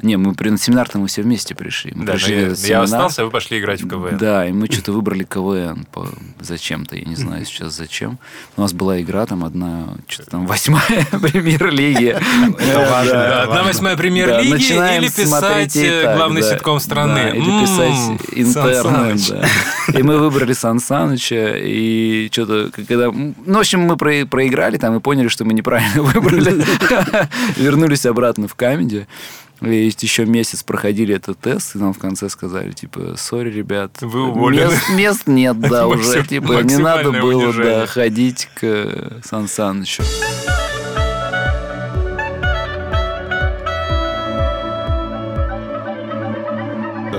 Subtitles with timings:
[0.00, 1.90] Не, мы при, на семинар-то мы все вместе пришли.
[1.92, 2.84] Мы Да, пришли я семинар.
[2.84, 4.16] остался, а вы пошли играть в КВН.
[4.16, 6.06] Да, и мы что-то выбрали КВН по...
[6.38, 8.16] зачем-то, я не знаю сейчас зачем.
[8.56, 12.16] У нас была игра там одна, что-то там восьмая премьер-лиги.
[12.16, 17.32] Одна восьмая премьер-лиги начинаем или смотреть писать э, главный ситком страны.
[17.34, 19.98] Или М, писать да.
[19.98, 23.10] И мы выбрали Сан Саныча, и что-то, когда...
[23.10, 26.64] Ну, в общем, мы про- проиграли там и поняли, что мы неправильно выбрали.
[27.56, 29.08] Вернулись обратно в камеди.
[29.60, 34.28] И еще месяц проходили этот тест, и нам в конце сказали, типа, сори, ребят, Вы
[34.28, 34.70] уволены».
[34.70, 40.04] мест, мест нет, да, уже, типа, не надо было, да, ходить к Сан Санычу.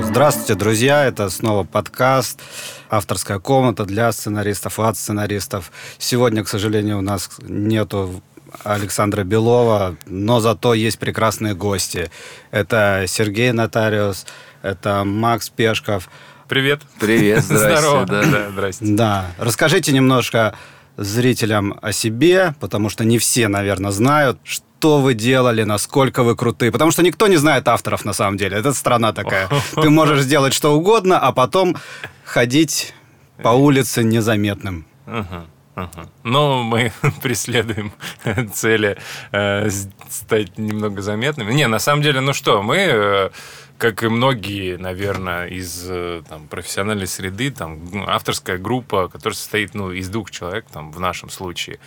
[0.09, 1.05] Здравствуйте, друзья!
[1.05, 2.41] Это снова подкаст
[2.89, 5.71] «Авторская комната» для сценаристов от сценаристов.
[5.99, 8.21] Сегодня, к сожалению, у нас нету
[8.63, 12.09] Александра Белова, но зато есть прекрасные гости.
[12.52, 14.25] Это Сергей Нотариус,
[14.62, 16.09] это Макс Пешков.
[16.48, 16.81] Привет.
[17.00, 18.06] Привет, здрасте, Здорово.
[18.06, 18.23] да.
[18.25, 18.86] Да, здрасте.
[18.86, 20.56] Да, расскажите немножко
[20.97, 26.72] зрителям о себе, потому что не все, наверное, знают, что вы делали, насколько вы крутые.
[26.72, 28.58] Потому что никто не знает авторов на самом деле.
[28.58, 29.47] Это страна такая.
[29.75, 31.78] Ты можешь сделать что угодно, а потом
[32.25, 32.94] ходить
[33.41, 34.86] по улице незаметным.
[35.06, 35.45] Ага,
[35.83, 36.09] ага.
[36.23, 36.91] Но мы
[37.22, 37.91] преследуем
[38.53, 38.97] цели
[39.31, 39.69] э,
[40.09, 41.53] стать немного заметными.
[41.53, 43.30] Не, на самом деле, ну что, мы, э,
[43.77, 49.73] как и многие, наверное, из э, там, профессиональной среды, там, ну, авторская группа, которая состоит
[49.75, 51.80] ну, из двух человек, там, в нашем случае,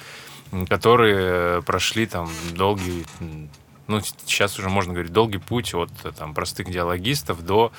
[0.69, 3.05] которые прошли там долгий,
[3.89, 7.73] ну, сейчас уже можно говорить, долгий путь от там, простых диалогистов до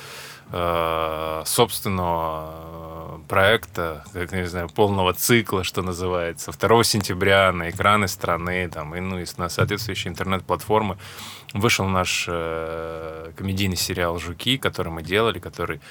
[1.46, 2.83] собственного
[3.24, 6.52] проекта, как, не знаю, полного цикла, что называется.
[6.52, 10.98] 2 сентября на экраны страны, там, и, ну, и на соответствующие интернет-платформы
[11.54, 15.82] вышел наш э, комедийный сериал «Жуки», который мы делали, который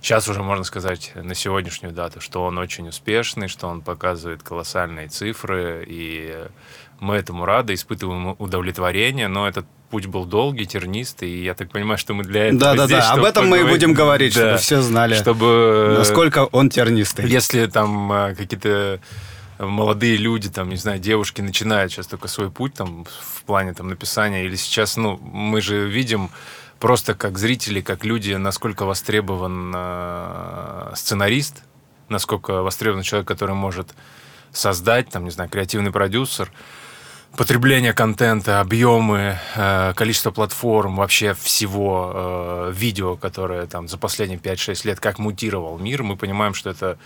[0.00, 5.08] сейчас уже можно сказать на сегодняшнюю дату, что он очень успешный, что он показывает колоссальные
[5.08, 6.46] цифры, и
[7.00, 11.98] мы этому рады, испытываем удовлетворение, но этот путь был долгий, тернистый, и я так понимаю,
[11.98, 13.80] что мы для этого Да-да-да, здесь, об чтобы этом мы и поговорить.
[13.80, 14.40] будем говорить, Да.
[14.40, 15.94] чтобы все знали, Чтобы...
[15.98, 17.28] насколько он тернистый.
[17.28, 19.00] Если там э, какие-то
[19.58, 23.88] молодые люди, там, не знаю, девушки начинают сейчас только свой путь там в плане там
[23.88, 26.30] написания, или сейчас, ну, мы же видим
[26.78, 31.62] просто как зрители, как люди, насколько востребован э, сценарист,
[32.08, 33.88] насколько востребован человек, который может
[34.52, 36.50] создать, там, не знаю, креативный продюсер,
[37.36, 44.86] потребление контента, объемы, э, количество платформ, вообще всего э, видео, которое там за последние 5-6
[44.86, 46.98] лет, как мутировал мир, мы понимаем, что это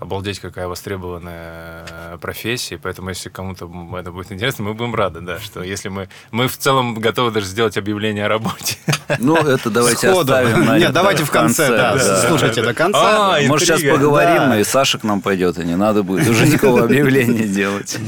[0.00, 5.38] обалдеть какая востребованная э, профессия, поэтому если кому-то это будет интересно, мы будем рады, да,
[5.38, 6.08] что если мы...
[6.30, 8.76] Мы в целом готовы даже сделать объявление о работе.
[9.18, 10.20] Ну, это давайте Сходу.
[10.32, 10.50] оставим.
[10.52, 12.26] наверное, Нет, давайте в конце, да, да.
[12.28, 13.36] слушайте до конца.
[13.36, 13.96] А, Может, сейчас интрига.
[13.96, 14.58] поговорим, Да.
[14.60, 17.98] и Саша к нам пойдет, и не надо будет уже никакого объявления делать.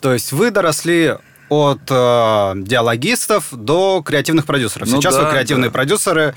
[0.00, 1.16] То есть вы доросли
[1.48, 4.88] от э, диалогистов до креативных продюсеров.
[4.88, 5.72] Ну Сейчас да, вы креативные да.
[5.72, 6.34] продюсеры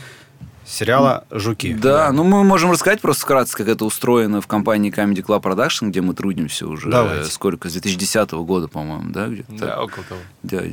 [0.65, 1.73] сериала «Жуки».
[1.73, 5.89] Да, ну мы можем рассказать просто вкратце, как это устроено в компании Comedy Club Production,
[5.89, 7.27] где мы трудимся уже Давайте.
[7.27, 9.27] э, сколько, с 2010 года, по-моему, да?
[9.27, 9.59] Где-то так.
[9.59, 10.21] Да, около того.
[10.43, 10.63] Да.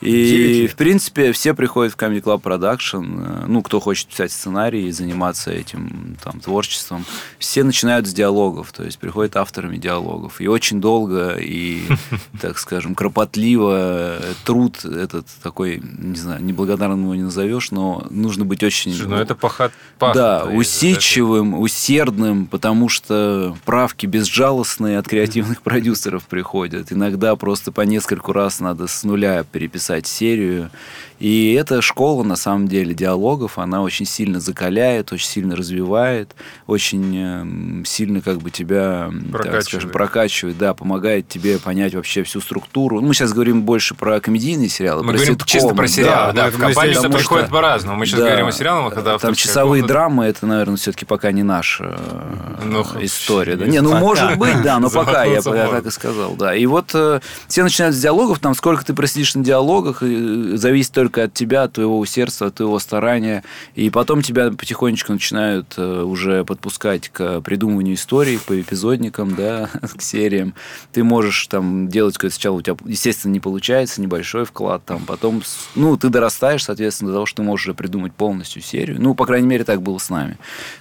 [0.00, 0.72] И, лет.
[0.72, 4.92] в принципе, все приходят в Comedy Club Production, э, ну, кто хочет писать сценарий и
[4.92, 7.04] заниматься этим там, творчеством,
[7.38, 10.40] все начинают с диалогов, то есть приходят авторами диалогов.
[10.40, 11.82] И очень долго и,
[12.40, 18.62] так скажем, кропотливо труд этот такой, не знаю, неблагодарным его не назовешь, но нужно быть
[18.62, 18.92] очень...
[19.28, 19.72] Это пахат...
[20.00, 26.92] Да, усидчивым, усердным, потому что правки безжалостные от креативных продюсеров приходят.
[26.92, 30.70] Иногда просто по нескольку раз надо с нуля переписать серию.
[31.18, 36.34] И эта школа, на самом деле, диалогов, она очень сильно закаляет, очень сильно развивает,
[36.68, 39.64] очень эм, сильно как бы тебя, м, так Прокачивает.
[39.64, 43.00] скажем, прокачивает, да, помогает тебе понять вообще всю структуру.
[43.00, 46.32] Ну, мы сейчас говорим больше про комедийные сериалы, Мы про говорим ситкомы, чисто про сериалы,
[46.34, 46.44] да.
[46.44, 47.98] мы- в здесь- это потому приходит что- по-разному.
[47.98, 48.26] Мы сейчас Да.
[48.26, 52.62] говорим о сериалах, когда Там часовые комната- драмы, это, наверное, все-таки пока не наша э,
[52.64, 53.56] Ну, история.
[53.56, 53.66] Да?
[53.66, 54.00] не ну пока.
[54.00, 56.54] может быть, да, но пока, я, я так и сказал, да.
[56.54, 57.18] И вот э,
[57.48, 61.32] все начинают с диалогов, там сколько ты просидишь на диалогах, и, э, зависит только от
[61.32, 63.44] тебя, от твоего усердства, от твоего старания.
[63.74, 70.02] И потом тебя потихонечку начинают э, уже подпускать к придумыванию историй по эпизодникам, да, к
[70.02, 70.54] сериям.
[70.92, 75.42] Ты можешь там делать какое-то сначала у тебя, естественно, не получается, небольшой вклад, там, потом,
[75.74, 79.00] ну, ты дорастаешь, соответственно, до того, что ты можешь уже придумать полностью серию.
[79.00, 80.38] Ну, по крайней мере, так было с нами.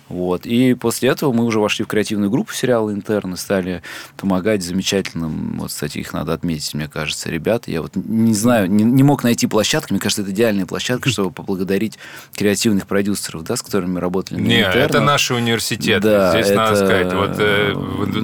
[0.09, 0.45] Вот.
[0.45, 3.81] И после этого мы уже вошли в креативную группу сериала «Интерны», стали
[4.15, 7.71] помогать замечательным, вот, кстати, их надо отметить, мне кажется, ребята.
[7.71, 11.31] Я вот не знаю, не, не мог найти площадку, мне кажется, это идеальная площадка, чтобы
[11.31, 11.98] поблагодарить
[12.36, 16.02] креативных продюсеров, да, с которыми мы работали на Не, это наши университеты.
[16.02, 16.56] Да, Здесь это...
[16.56, 17.14] надо сказать.
[17.14, 17.74] Вот, э,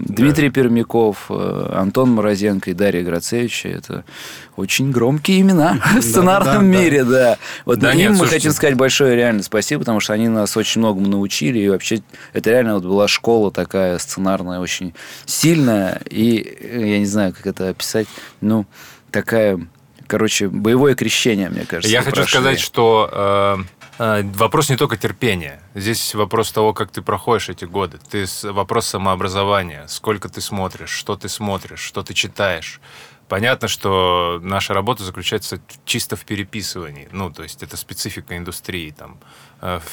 [0.05, 0.53] Дмитрий да.
[0.53, 3.65] Пермяков, э, Антон Морозенко и Дарья Грацевич.
[3.65, 4.03] Это
[4.55, 7.37] очень громкие имена в сценарном мире, да.
[7.65, 11.59] Вот им мы хотим сказать большое реально спасибо, потому что они нас очень многому научили,
[11.59, 12.01] и вообще
[12.33, 14.93] это реально вот была школа такая сценарная, очень
[15.25, 18.07] сильная, и я не знаю, как это описать,
[18.41, 18.65] ну,
[19.11, 19.59] такая,
[20.07, 21.91] короче, боевое крещение, мне кажется.
[21.91, 22.31] Я хочу прошли.
[22.31, 23.09] сказать, что
[23.99, 25.61] э, э, вопрос не только терпения.
[25.75, 27.99] Здесь вопрос того, как ты проходишь эти годы.
[28.09, 29.85] Ты, вопрос самообразования.
[29.87, 32.79] Сколько ты смотришь, что ты смотришь, что ты читаешь.
[33.29, 37.07] Понятно, что наша работа заключается чисто в переписывании.
[37.11, 39.19] Ну, то есть это специфика индустрии, там,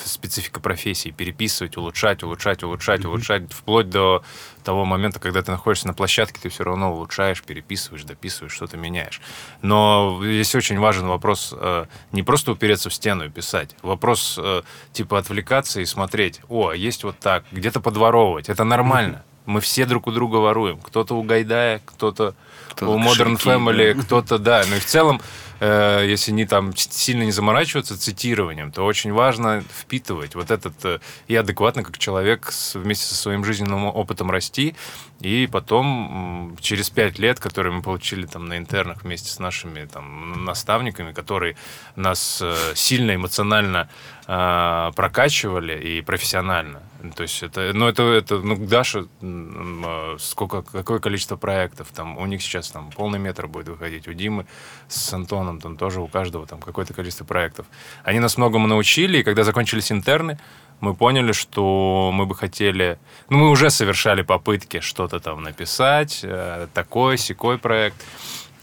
[0.04, 1.10] специфика профессии.
[1.10, 3.08] Переписывать, улучшать, улучшать, улучшать, mm-hmm.
[3.08, 4.22] улучшать, вплоть до
[4.64, 9.20] того момента, когда ты находишься на площадке, ты все равно улучшаешь, переписываешь, дописываешь, что-то меняешь.
[9.62, 13.74] Но здесь очень важен вопрос э, не просто упереться в стену и писать.
[13.82, 14.62] Вопрос э,
[14.92, 16.40] типа отвлекаться и смотреть.
[16.48, 18.48] О, есть вот так, где-то подворовывать.
[18.48, 19.16] Это нормально.
[19.16, 19.30] Mm-hmm.
[19.46, 20.78] Мы все друг у друга воруем.
[20.78, 22.34] Кто-то у Гайдая, кто-то
[22.70, 24.02] кто у Modern кошельки, Family, да.
[24.02, 24.64] кто-то, да.
[24.68, 25.20] Ну и в целом,
[25.60, 30.98] э, если не там сильно не заморачиваться цитированием, то очень важно впитывать вот этот э,
[31.28, 34.74] и адекватно как человек с, вместе со своим жизненным опытом расти,
[35.20, 40.44] и потом через пять лет, которые мы получили там на интернах вместе с нашими там
[40.44, 41.56] наставниками, которые
[41.96, 43.88] нас э, сильно эмоционально
[44.26, 46.82] э, прокачивали и профессионально.
[47.16, 52.26] То есть это, ну это, это, ну Даша, э, сколько, какое количество проектов там, у
[52.26, 54.46] них сейчас там полный метр будет выходить, у Димы
[54.88, 57.66] с Антоном там тоже у каждого там какое-то количество проектов.
[58.04, 60.38] Они нас многому научили, и когда закончились интерны,
[60.80, 62.98] мы поняли, что мы бы хотели...
[63.28, 67.96] Ну, мы уже совершали попытки что-то там написать, э, такой, секой проект.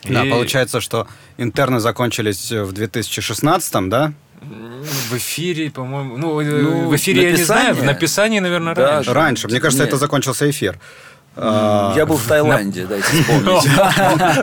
[0.04, 0.30] Да, и...
[0.30, 1.08] получается, что
[1.38, 4.14] интерны закончились в 2016, да?
[4.40, 7.32] В эфире, по-моему, ну, ну в эфире написание?
[7.32, 9.14] я не знаю, в написании, наверное, да, раньше.
[9.14, 9.90] Раньше, мне кажется, Нет.
[9.90, 10.80] это закончился эфир.
[11.38, 13.70] Я был в Таиланде, дайте вспомнить.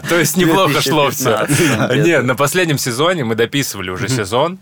[0.08, 1.46] То есть неплохо шло все.
[1.94, 4.60] Нет, на последнем сезоне мы дописывали уже сезон,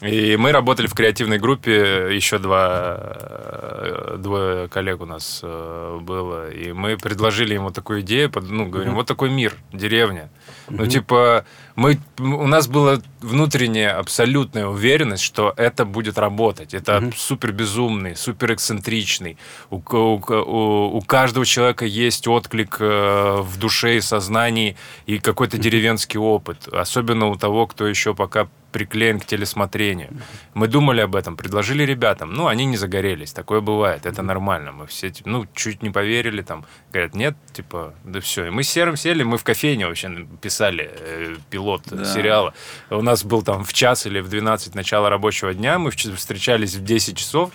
[0.00, 6.50] и мы работали в креативной группе, еще два, э, двое коллег у нас э, было,
[6.50, 10.30] и мы предложили ему такую идею, ну, говорим, вот такой мир, деревня.
[10.68, 11.44] Ну, типа,
[11.82, 16.74] мы, у нас была внутренняя абсолютная уверенность, что это будет работать.
[16.74, 17.14] Это mm-hmm.
[17.16, 19.36] супер безумный, супер эксцентричный.
[19.70, 24.76] У, у, у каждого человека есть отклик э, в душе и сознании
[25.06, 26.68] и какой-то деревенский опыт.
[26.68, 30.08] Особенно у того, кто еще пока приклеен к телесмотрению.
[30.54, 32.32] Мы думали об этом, предложили ребятам.
[32.32, 33.32] Ну, они не загорелись.
[33.32, 34.06] Такое бывает.
[34.06, 34.72] Это нормально.
[34.72, 36.42] Мы все, ну, чуть не поверили.
[36.42, 38.46] Там, говорят, нет, типа, да все.
[38.46, 42.04] И мы с Серым сели, мы в кофейне вообще писали э, пилот да.
[42.04, 42.54] сериала.
[42.90, 45.78] У нас был там в час или в 12 начало рабочего дня.
[45.78, 47.50] Мы встречались в 10 часов.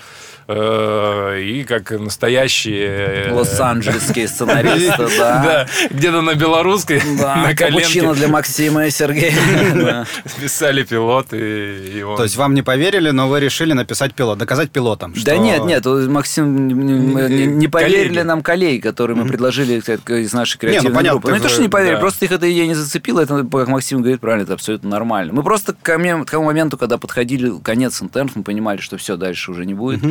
[0.49, 3.27] Э, и как настоящие...
[3.27, 5.43] Э, Лос-Анджелесские сценаристы, да.
[5.43, 8.13] Да, где-то на белорусской, на коленке.
[8.13, 10.05] для Максима и Сергея.
[10.41, 15.13] Писали пилот, и То есть вам не поверили, но вы решили написать пилот, доказать пилотам,
[15.25, 19.81] Да нет, нет, Максим, не поверили нам коллеги, которые мы предложили
[20.21, 21.29] из нашей ну, креативной группы.
[21.29, 23.99] Ну, не то, что не поверили, просто их эта идея не зацепила, это, как Максим
[23.99, 25.33] говорит правильно, это абсолютно нормально.
[25.33, 25.97] Мы просто к
[26.31, 30.01] тому моменту, когда подходили конец интернов, мы понимали, что все, дальше уже не будет.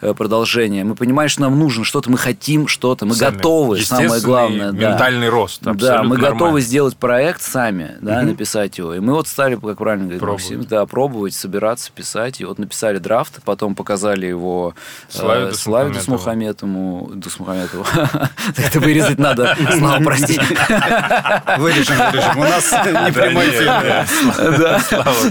[0.00, 0.84] Э, продолжение.
[0.84, 3.34] Мы понимаем, что нам нужно что-то, мы хотим что-то, мы сами.
[3.34, 4.70] готовы, самое главное.
[4.70, 5.32] Ментальный да.
[5.32, 5.60] рост.
[5.62, 6.16] Да, мы нормально.
[6.16, 8.28] готовы сделать проект сами, да, угу.
[8.28, 8.94] написать его.
[8.94, 10.50] И мы вот стали, как правильно говорит пробовать.
[10.50, 12.40] Максим, да, пробовать, собираться, писать.
[12.40, 14.74] И вот написали драфт, потом показали его
[15.08, 17.10] Славе, э, Славе Дусмухаметову.
[17.14, 17.84] Дусмухаметову.
[18.56, 19.56] Это вырезать надо.
[19.76, 20.38] Слава, прости.
[21.58, 22.38] Вырежем, вырежем.
[22.38, 24.06] У нас не прямой эфир.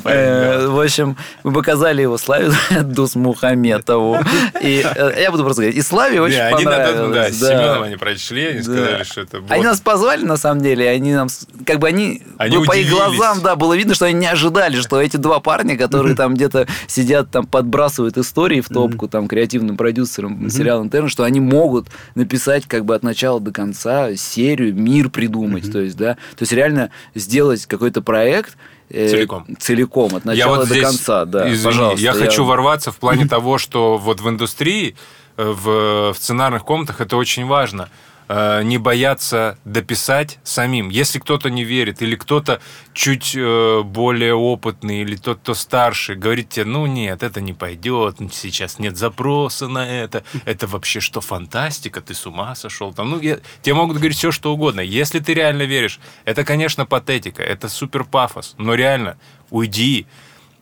[0.04, 2.52] Э, в общем, мы показали его Славе
[2.82, 4.18] Дусмухаметову.
[4.62, 5.78] И э, я буду просто говорить.
[5.78, 7.14] И Славе очень не, понравилось.
[7.14, 10.90] да, с Семеном они прочли, они сказали, что это Они нас позвали, на самом деле,
[10.90, 11.28] они нам,
[11.66, 14.80] как бы они, они ну, по их глазам, да, было видно, что они не ожидали,
[14.80, 19.78] что эти два парня, которые там где-то сидят, там подбрасывают истории в топку, там, креативным
[19.78, 25.10] продюсером сериала «Интерн», что они могут написать как бы от начала до конца серию, мир
[25.10, 28.58] придумать, то есть, да, то есть реально сделать какой-то проект,
[28.90, 29.46] целиком.
[29.60, 31.50] Целиком, от начала я вот до здесь, конца, да.
[31.52, 34.96] Извини, пожалуйста, я, я хочу ворваться в плане того, что вот в индустрии,
[35.38, 37.90] э, в, в сценарных комнатах это очень важно.
[38.28, 40.90] Э, не бояться дописать самим.
[40.90, 42.62] Если кто-то не верит, или кто-то
[42.94, 48.18] чуть э, более опытный, или тот, кто старше, говорит тебе, ну нет, это не пойдет,
[48.32, 52.94] сейчас нет запроса на это, это вообще что, фантастика, ты с ума сошел?
[52.94, 54.82] Там, ну, я, тебе могут говорить все, что угодно.
[54.82, 59.18] Если ты реально веришь, это, конечно, патетика, это супер пафос, но реально,
[59.50, 60.08] уйди,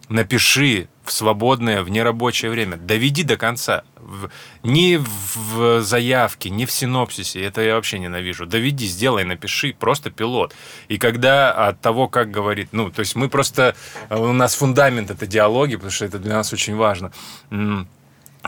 [0.10, 2.78] напиши в свободное, в нерабочее время.
[2.78, 3.84] Доведи до конца.
[3.98, 4.30] В,
[4.64, 7.44] ни в заявке, ни в синопсисе.
[7.44, 8.46] Это я вообще ненавижу.
[8.46, 9.76] Доведи, сделай, напиши.
[9.78, 10.56] Просто пилот.
[10.88, 12.70] И когда от того, как говорит...
[12.72, 13.76] Ну, то есть мы просто...
[14.10, 17.12] У нас фундамент это диалоги, потому что это для нас очень важно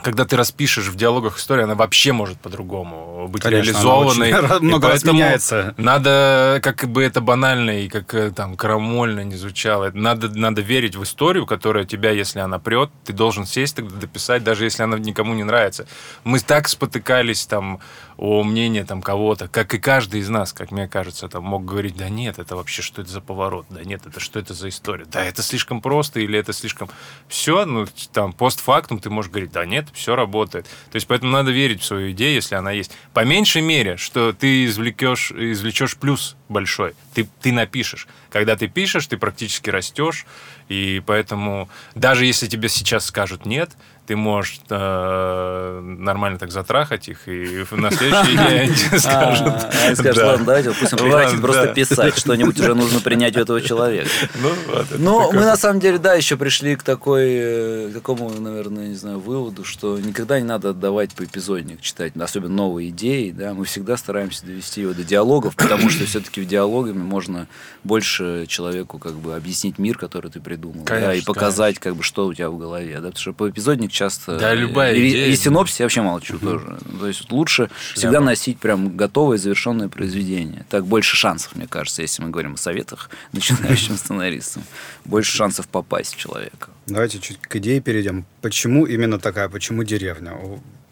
[0.02, 4.60] когда ты распишешь в диалогах историю, она вообще может по-другому быть Конечно, реализованной.
[4.60, 5.74] много раз меняется.
[5.76, 10.96] Надо, как бы это банально и как э, там крамольно не звучало, надо, надо верить
[10.96, 14.98] в историю, которая тебя, если она прет, ты должен сесть тогда дописать, даже если она
[14.98, 15.86] никому не нравится.
[16.24, 17.80] Мы так спотыкались там
[18.18, 21.96] о мнении там кого-то, как и каждый из нас, как мне кажется, там мог говорить,
[21.96, 25.04] да нет, это вообще что это за поворот, да нет, это что это за история,
[25.04, 26.90] да это слишком просто или это слишком...
[27.28, 30.66] Все, ну там постфактум ты можешь говорить, да нет, все работает.
[30.90, 32.92] То есть поэтому надо верить в свою идею, если она есть.
[33.12, 38.06] По меньшей мере, что ты извлекешь, извлечешь плюс большой, ты, ты напишешь.
[38.30, 40.26] Когда ты пишешь, ты практически растешь,
[40.68, 43.70] и поэтому даже если тебе сейчас скажут нет,
[44.08, 49.48] ты можешь э, нормально так затрахать их, и на следующий день скажут.
[49.48, 53.60] А, скажут, ладно, давайте, пусть он прекратит просто писать, что-нибудь уже нужно принять у этого
[53.60, 54.08] человека.
[54.40, 54.54] Ну,
[54.96, 59.20] ну мы на самом деле, да, еще пришли к такой, э, такому, наверное, не знаю,
[59.20, 63.98] выводу, что никогда не надо отдавать по эпизодник читать, особенно новые идеи, да, мы всегда
[63.98, 67.46] стараемся довести его до диалогов, потому что все-таки в диалогами можно
[67.84, 72.26] больше человеку как бы объяснить мир, который ты придумал, да, и показать, как бы, что
[72.26, 74.38] у тебя в голове, да, потому что по эпизодник часто.
[74.38, 75.26] Да, любая и, идея.
[75.26, 76.46] И синопсис я вообще молчу угу.
[76.46, 76.78] тоже.
[77.00, 77.94] То есть лучше Шляпа.
[77.94, 80.64] всегда носить прям готовое завершенное произведение.
[80.68, 84.64] Так больше шансов, мне кажется, если мы говорим о советах начинающим сценаристам.
[85.04, 86.70] Больше шансов попасть в человека.
[86.86, 88.24] Давайте чуть к идее перейдем.
[88.40, 89.48] Почему именно такая?
[89.48, 90.32] Почему деревня?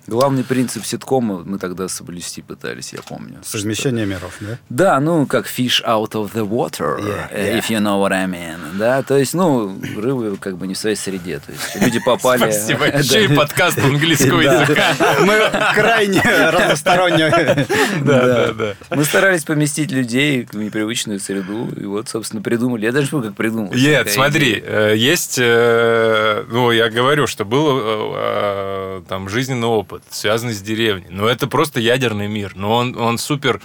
[0.06, 3.38] Главный принцип ситкома мы тогда соблюсти пытались, я помню.
[3.42, 4.14] Совмещение что...
[4.14, 4.58] миров, да?
[4.68, 7.58] Да, ну, как fish out of the water, yeah, yeah.
[7.58, 8.56] if you know what I mean.
[8.78, 11.40] Да, то есть, ну, рыбы как бы не в своей среде.
[11.40, 12.38] То есть люди попали...
[12.38, 12.86] Спасибо.
[12.86, 14.94] Еще и подкаст английского языка.
[15.24, 17.66] Мы крайне разносторонние.
[18.02, 18.74] Да, да, да.
[18.90, 22.84] Мы старались поместить людей в непривычную среду, и вот, собственно, придумали.
[22.84, 23.72] Я даже как придумал.
[23.72, 25.38] Нет, смотри, э, есть...
[25.40, 27.80] Э, ну, я говорю, что был
[28.14, 31.08] э, там жизненный опыт опыт, связанный с деревней.
[31.10, 32.52] Но это просто ядерный мир.
[32.54, 33.60] Но он, он супер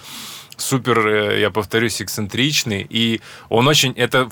[0.57, 3.19] супер, э, я повторюсь, эксцентричный, и
[3.49, 4.29] он очень, это,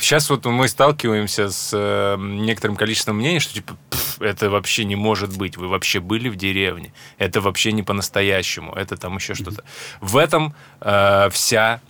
[0.00, 3.76] сейчас э, вот мы сталкиваемся с э, некоторым количеством мнений, что типа,
[4.20, 8.96] это вообще не может быть, вы вообще были в деревне, это вообще не по-настоящему, это
[8.96, 9.62] там еще что-то.
[10.00, 11.82] В этом э, вся,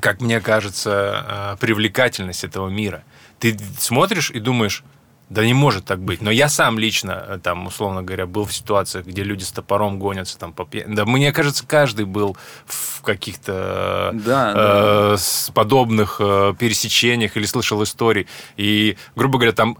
[0.00, 3.04] как мне кажется, э, привлекательность этого мира.
[3.38, 4.84] Ты смотришь и думаешь,
[5.28, 6.22] да не может так быть.
[6.22, 9.98] Но я сам лично, э, там, условно говоря, был в ситуациях, где люди с топором
[9.98, 15.52] гонятся там по Да, мне кажется, каждый был в каких-то да, э, да.
[15.52, 18.26] подобных э, пересечениях или слышал истории.
[18.56, 19.78] И, грубо говоря, там,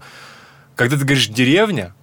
[0.75, 1.93] когда ты говоришь деревня,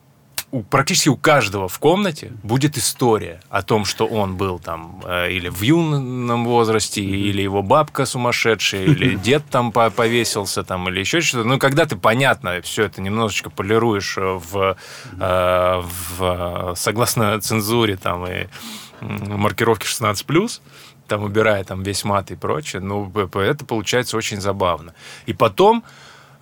[0.54, 5.32] у, практически у каждого в комнате будет история о том, что он был там э,
[5.32, 7.28] или в юном возрасте, mm-hmm.
[7.30, 11.48] или его бабка сумасшедшая, или дед там повесился, там, или еще что-то.
[11.48, 14.76] Ну, когда ты, понятно, все это немножечко полируешь в,
[15.18, 15.82] э,
[16.18, 18.46] в согласно цензуре там и
[19.00, 20.60] маркировке 16+,
[21.08, 24.94] там убирая там весь мат и прочее, ну, это получается очень забавно.
[25.26, 25.82] И потом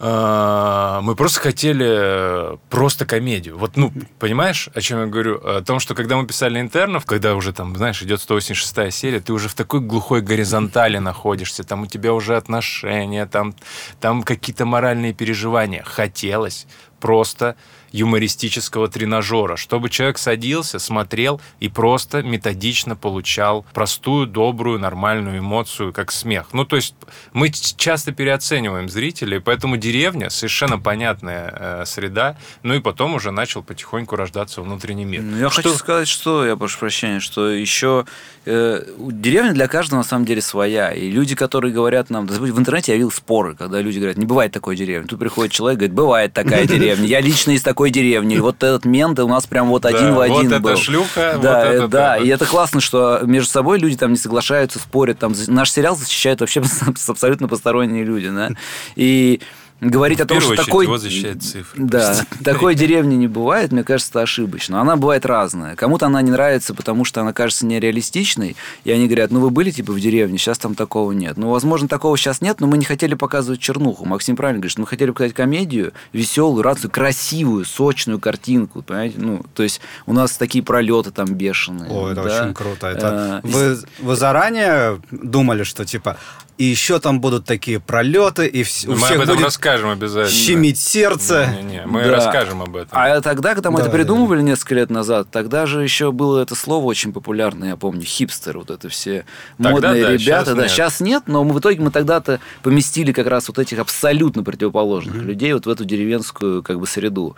[0.03, 3.57] мы просто хотели э, просто комедию.
[3.57, 5.41] Вот, ну, понимаешь, о чем я говорю?
[5.45, 9.33] О том, что когда мы писали «Интернов», когда уже там, знаешь, идет 186-я серия, ты
[9.33, 13.55] уже в такой глухой горизонтали находишься, там у тебя уже отношения, там,
[14.01, 15.85] там какие-то моральные переживания.
[15.85, 16.67] Хотелось
[16.99, 17.55] просто
[17.93, 26.11] юмористического тренажера, чтобы человек садился, смотрел и просто методично получал простую, добрую, нормальную эмоцию, как
[26.11, 26.49] смех.
[26.53, 26.95] Ну, то есть
[27.33, 33.63] мы часто переоцениваем зрителей, поэтому деревня совершенно понятная э, среда, ну и потом уже начал
[33.63, 35.23] потихоньку рождаться внутренний мир.
[35.39, 35.63] Я что...
[35.63, 38.07] хочу сказать, что, я прошу прощения, что еще
[38.47, 42.93] э, деревня для каждого на самом деле своя, и люди, которые говорят нам, в интернете
[42.93, 46.33] я видел споры, когда люди говорят, не бывает такой деревни, тут приходит человек, говорит, бывает
[46.33, 50.15] такая деревня, я лично из такой деревни, вот этот мент у нас прям вот один
[50.15, 50.71] в один вот был.
[50.71, 54.19] это шлюха, да, вот это, да, и это классно, что между собой люди там не
[54.19, 56.63] соглашаются, спорят, там наш сериал защищает вообще
[57.09, 58.51] абсолютно посторонние люди, да,
[58.97, 59.41] и
[59.83, 60.85] говорить В о том, что очередь такой...
[60.85, 61.83] его защищает цифры.
[61.85, 62.45] Да, Просто.
[62.45, 64.81] такой деревни не бывает, мне кажется, это ошибочно.
[64.81, 65.77] Она бывает разная.
[65.77, 69.71] Кому-то она не нравится, потому что она кажется нереалистичной, и они говорят, ну вы были
[69.71, 71.37] типа в деревне, сейчас там такого нет.
[71.37, 74.05] Ну, возможно, такого сейчас нет, но мы не хотели показывать чернуху.
[74.05, 79.17] Максим правильно говорит, что мы хотели показать комедию, веселую, радостную, красивую, сочную картинку, понимаете?
[79.19, 81.91] Ну, то есть у нас такие пролеты там бешеные.
[81.91, 82.43] О, это да.
[82.43, 82.87] очень круто.
[82.87, 86.17] Это Э, вы, вы заранее думали, что типа
[86.59, 89.91] и еще там будут такие пролеты, и вс- у Мы об всех этом будет расскажем
[89.91, 90.31] обязательно.
[90.31, 91.47] щемить сердце.
[91.47, 92.11] Не-не-не, мы Да.
[92.11, 92.89] расскажем об этом.
[92.93, 96.55] А тогда, когда мы Да, это придумывали несколько лет назад, тогда же еще было это
[96.55, 99.25] слово очень популярное, я помню, хипстер, вот это все
[99.57, 100.21] Тогда модные да, ребята.
[100.21, 100.71] щас да, нет.
[100.71, 105.17] сейчас нет, но мы в итоге мы тогда-то поместили как раз вот этих абсолютно противоположных
[105.23, 107.37] людей вот в эту деревенскую как бы среду.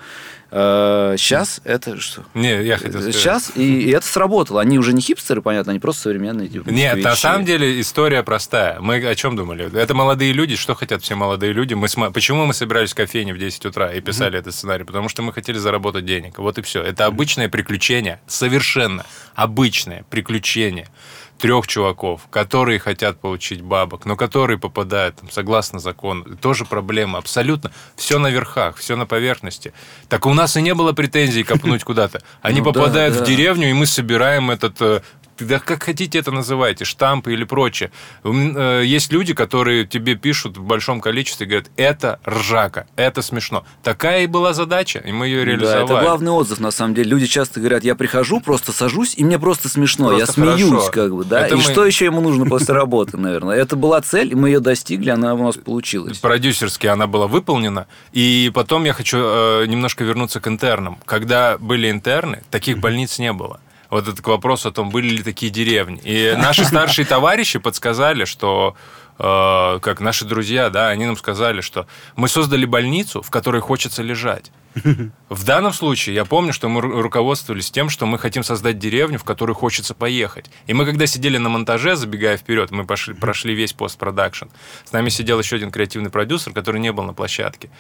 [0.55, 2.23] Сейчас это что?
[2.33, 3.15] Не, я хотел сказать.
[3.15, 4.61] Сейчас, и, и это сработало.
[4.61, 6.49] Они уже не хипстеры, понятно, они просто современные.
[6.49, 8.79] Типа, Нет, на самом деле история простая.
[8.79, 9.69] Мы о чем думали?
[9.77, 10.55] Это молодые люди.
[10.55, 11.75] Что хотят все молодые люди?
[11.75, 14.85] Мы сма- Почему мы собирались в кофейне в 10 утра и писали этот сценарий?
[14.85, 16.39] Потому что мы хотели заработать денег.
[16.39, 16.83] Вот и все.
[16.83, 18.21] Это обычное приключение.
[18.29, 20.89] Совершенно обычное приключение
[21.45, 26.25] трех чуваков, которые хотят получить бабок, но которые попадают там, согласно закону.
[26.41, 27.19] Тоже проблема.
[27.19, 27.71] Абсолютно.
[27.97, 29.75] Все на верхах, все на поверхности.
[30.09, 32.23] Так у нас и не было претензий копнуть куда-то.
[32.41, 35.03] Они Ну да, попадают в деревню, и мы собираем этот э,
[35.39, 37.91] да как хотите это называйте, штампы или прочее.
[38.23, 43.65] Э, Есть люди, которые тебе пишут в большом количестве и говорят, это ржака, это смешно.
[43.83, 45.85] Такая и была задача, и мы ее Да, реализовали.
[45.85, 47.11] это главный отзыв, на самом деле.
[47.11, 50.13] Люди часто говорят, я прихожу, просто сажусь, и мне просто смешно.
[50.13, 50.91] я Просто смеюсь, хорошо.
[50.93, 51.47] как бы, да.
[51.47, 53.57] Это и мы- что еще ему нужно после работы, наверное?
[53.57, 56.19] Это была цель, и мы ее достигли, она у нас получилась.
[56.19, 57.87] Продюсерски она была выполнена.
[58.13, 60.99] И потом я хочу э, немножко вернуться к интернам.
[61.05, 63.61] Когда были интерны, таких больниц не было.
[63.95, 66.01] Вот это к вопросу о том, были ли такие деревни.
[66.03, 68.75] И наши старшие товарищи подсказали, что
[69.21, 71.87] э, как наши друзья, да, они нам сказали, что
[72.17, 74.51] мы создали больницу, в которой хочется лежать.
[75.29, 79.21] В данном случае я помню, что мы ру- руководствовались тем, что мы хотим создать деревню,
[79.21, 80.51] в которую хочется поехать.
[80.67, 84.47] И мы, когда сидели на монтаже, забегая вперед, мы пошли, прошли весь постпродакшн.
[84.85, 87.71] С нами сидел еще один креативный продюсер, который не был на площадке.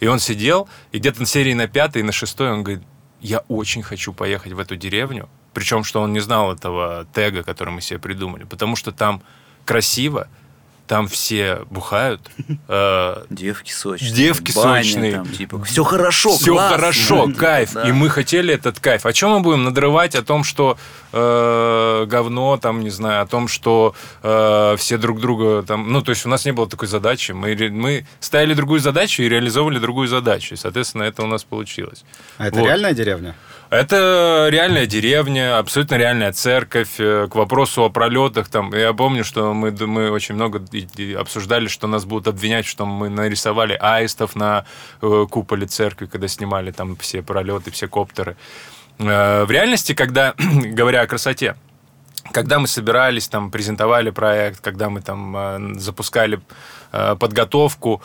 [0.00, 2.84] И он сидел, и где-то на серии на пятой, на шестой он говорит,
[3.22, 5.30] я очень хочу поехать в эту деревню.
[5.54, 8.44] Причем, что он не знал этого тега, который мы себе придумали.
[8.44, 9.22] Потому что там
[9.64, 10.28] красиво,
[10.88, 12.20] там все бухают.
[12.68, 14.12] э, Девки сочные.
[14.12, 15.12] Девки баня сочные.
[15.12, 16.76] Там, типа, все хорошо, все классно».
[16.76, 17.72] хорошо, кайф.
[17.72, 17.88] Да.
[17.88, 19.06] И мы хотели этот кайф.
[19.06, 20.14] О чем мы будем надрывать?
[20.16, 20.76] О том, что
[21.12, 25.90] э, говно, там, не знаю, о том, что э, все друг друга там.
[25.92, 27.32] Ну, то есть у нас не было такой задачи.
[27.32, 30.54] Мы, мы ставили другую задачу и реализовывали другую задачу.
[30.54, 32.04] И, соответственно, это у нас получилось.
[32.38, 32.66] А это Вот.
[32.66, 33.34] реальная деревня?
[33.72, 36.90] Это реальная деревня, абсолютно реальная церковь.
[36.98, 40.62] Э, К вопросу о пролетах, там, я помню, что мы, мы очень много
[41.18, 44.66] обсуждали, что нас будут обвинять, что мы нарисовали аистов на
[45.00, 48.36] э, куполе церкви, когда снимали там все пролеты, все коптеры.
[48.98, 51.56] Э, В реальности, когда, говоря о красоте,
[52.30, 56.40] когда мы собирались, там, презентовали проект, когда мы там запускали
[56.90, 58.02] подготовку,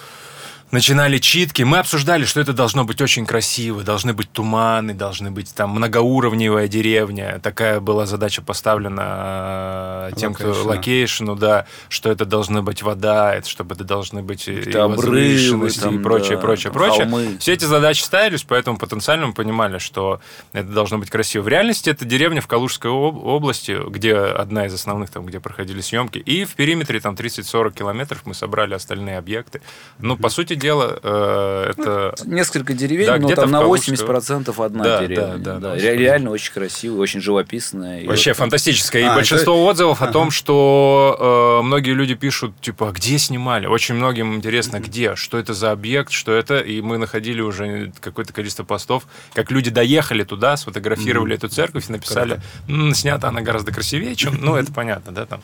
[0.71, 5.53] начинали читки, мы обсуждали, что это должно быть очень красиво, должны быть туманы, должны быть
[5.53, 7.39] там многоуровневая деревня.
[7.41, 10.69] Такая была задача поставлена э, тем, кто location а.
[10.69, 15.69] location у, да, что это должна быть вода, это, чтобы это должны быть Какие-то обрывы
[15.71, 17.05] там, и прочее, да, прочее, там прочее.
[17.05, 17.37] холмы.
[17.39, 20.19] Все эти задачи ставились, поэтому потенциально мы понимали, что
[20.53, 21.43] это должно быть красиво.
[21.43, 25.81] В реальности это деревня в Калужской об- области, где одна из основных, там, где проходили
[25.81, 26.17] съемки.
[26.17, 29.61] И в периметре там 30-40 километров мы собрали остальные объекты.
[29.99, 32.15] Ну, по сути дела, э, это...
[32.25, 35.37] Несколько деревень, Да, но там на Калужской 80% одна Да, деревня.
[35.37, 38.01] да, да, Да, ну, ре- Реально очень красивая, очень живописная.
[38.01, 39.01] И Вообще вот- фантастическое.
[39.01, 43.65] И А, большинство отзывов о том, что э, многие люди пишут, типа, а где снимали?
[43.67, 46.59] Очень многим интересно, где, что это за объект, что это.
[46.59, 51.91] И мы находили уже какое-то количество постов, как люди доехали туда, сфотографировали эту церковь и
[51.91, 54.37] написали, «М, снята она гораздо красивее, чем...
[54.41, 55.41] Ну, это понятно, да, там.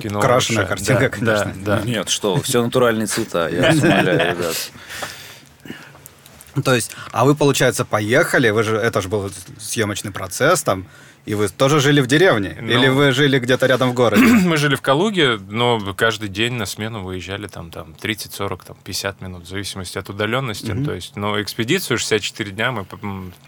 [0.00, 1.52] кино крашеная картинка, Да, конечно.
[1.64, 1.82] Да, да.
[1.84, 4.55] Нет, что, все натуральные цвета, я вас умоляю, ребят.
[6.64, 10.86] То есть, а вы, получается, поехали, вы же, это же был съемочный процесс там,
[11.26, 12.56] и вы тоже жили в деревне?
[12.60, 12.68] Ну.
[12.70, 14.22] Или вы жили где-то рядом в городе?
[14.46, 18.76] Мы жили в Калуге, но каждый день на смену выезжали там, там 30, 40, там,
[18.84, 20.72] 50 минут, в зависимости от удаленности.
[20.84, 22.86] То есть, ну, экспедицию 64 дня, мы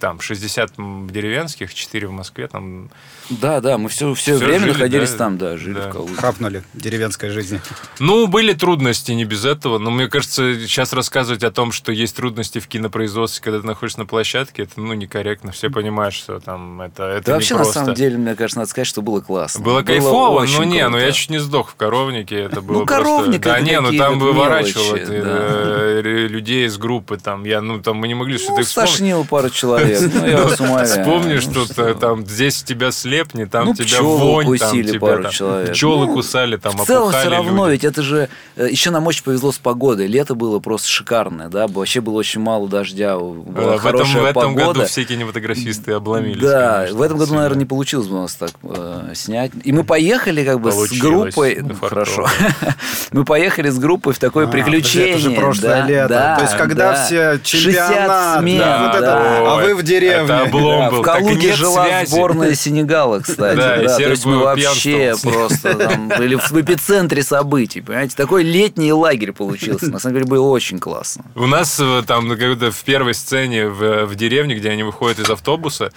[0.00, 2.90] там 60 м, деревенских, 4 в Москве, там
[3.30, 5.88] Да, да, мы все, все Всё время жили, находились да, там, да, жили да.
[5.88, 6.14] в Калуге.
[6.16, 7.60] Хапнули деревенской жизни.
[8.00, 9.78] Ну, были трудности, не без этого.
[9.78, 14.00] Но мне кажется, сейчас рассказывать о том, что есть трудности в кинопроизводстве, когда ты находишься
[14.00, 15.52] на площадке, это ну некорректно.
[15.52, 17.81] Все понимают, что там это, это Да вообще, на непросто.
[17.81, 19.64] на самом деле, мне кажется, надо сказать, что было классно.
[19.64, 20.88] Было, кайфово, очень но не, круто.
[20.90, 23.61] ну я чуть не сдох в коровнике, это было Ну, коровник просто...
[23.61, 25.28] Да не, ну там выворачивало мелочи, ты, да.
[25.31, 29.28] э, людей из группы, там, я, ну там мы не могли что-то Ну, вспомнить.
[29.28, 30.87] пару человек, ну, я вас умоляю.
[30.87, 35.31] Вспомнишь, Ну, что-то там здесь тебя слепни, там Ну, тебя вонь, там укусили тебя пару
[35.31, 35.72] человек.
[35.72, 38.28] пчелы Ну, кусали, там В целом все равно, ведь это же...
[38.57, 40.07] э, Еще нам очень повезло с погодой.
[40.07, 44.22] Лето было просто шикарное, да, вообще было очень мало дождя, Э, была в этом, хорошая
[44.22, 44.87] в этом году погода.
[44.87, 46.40] все кинематографисты обломились.
[46.42, 49.52] Да, в этом году, наверное, не получилось бы у нас так э, снять.
[49.64, 50.98] И мы поехали как бы Получилось.
[50.98, 51.58] с группой.
[51.60, 51.88] Ну, фартово.
[51.88, 52.26] хорошо.
[53.12, 55.10] мы поехали с группой в такое А, приключение.
[55.10, 56.08] это же прошлое да, лето.
[56.08, 57.04] да, То есть, когда да.
[57.04, 59.40] все 60 чемпионат, смен, да, вот это да.
[59.40, 59.48] вот.
[59.48, 60.24] А вы в деревне.
[60.24, 60.98] Это облом Да, был.
[60.98, 62.10] в Калуге жила связи.
[62.10, 63.56] сборная Сенегала, кстати.
[63.56, 68.16] Да, да, то есть мы вообще просто там были в эпицентре событий, понимаете?
[68.16, 69.90] Такой летний лагерь получился.
[69.90, 71.24] На самом деле было очень классно.
[71.34, 75.18] У нас э, там ну, когда в первой сцене в, в деревне, где они выходят
[75.18, 75.90] из автобуса, э,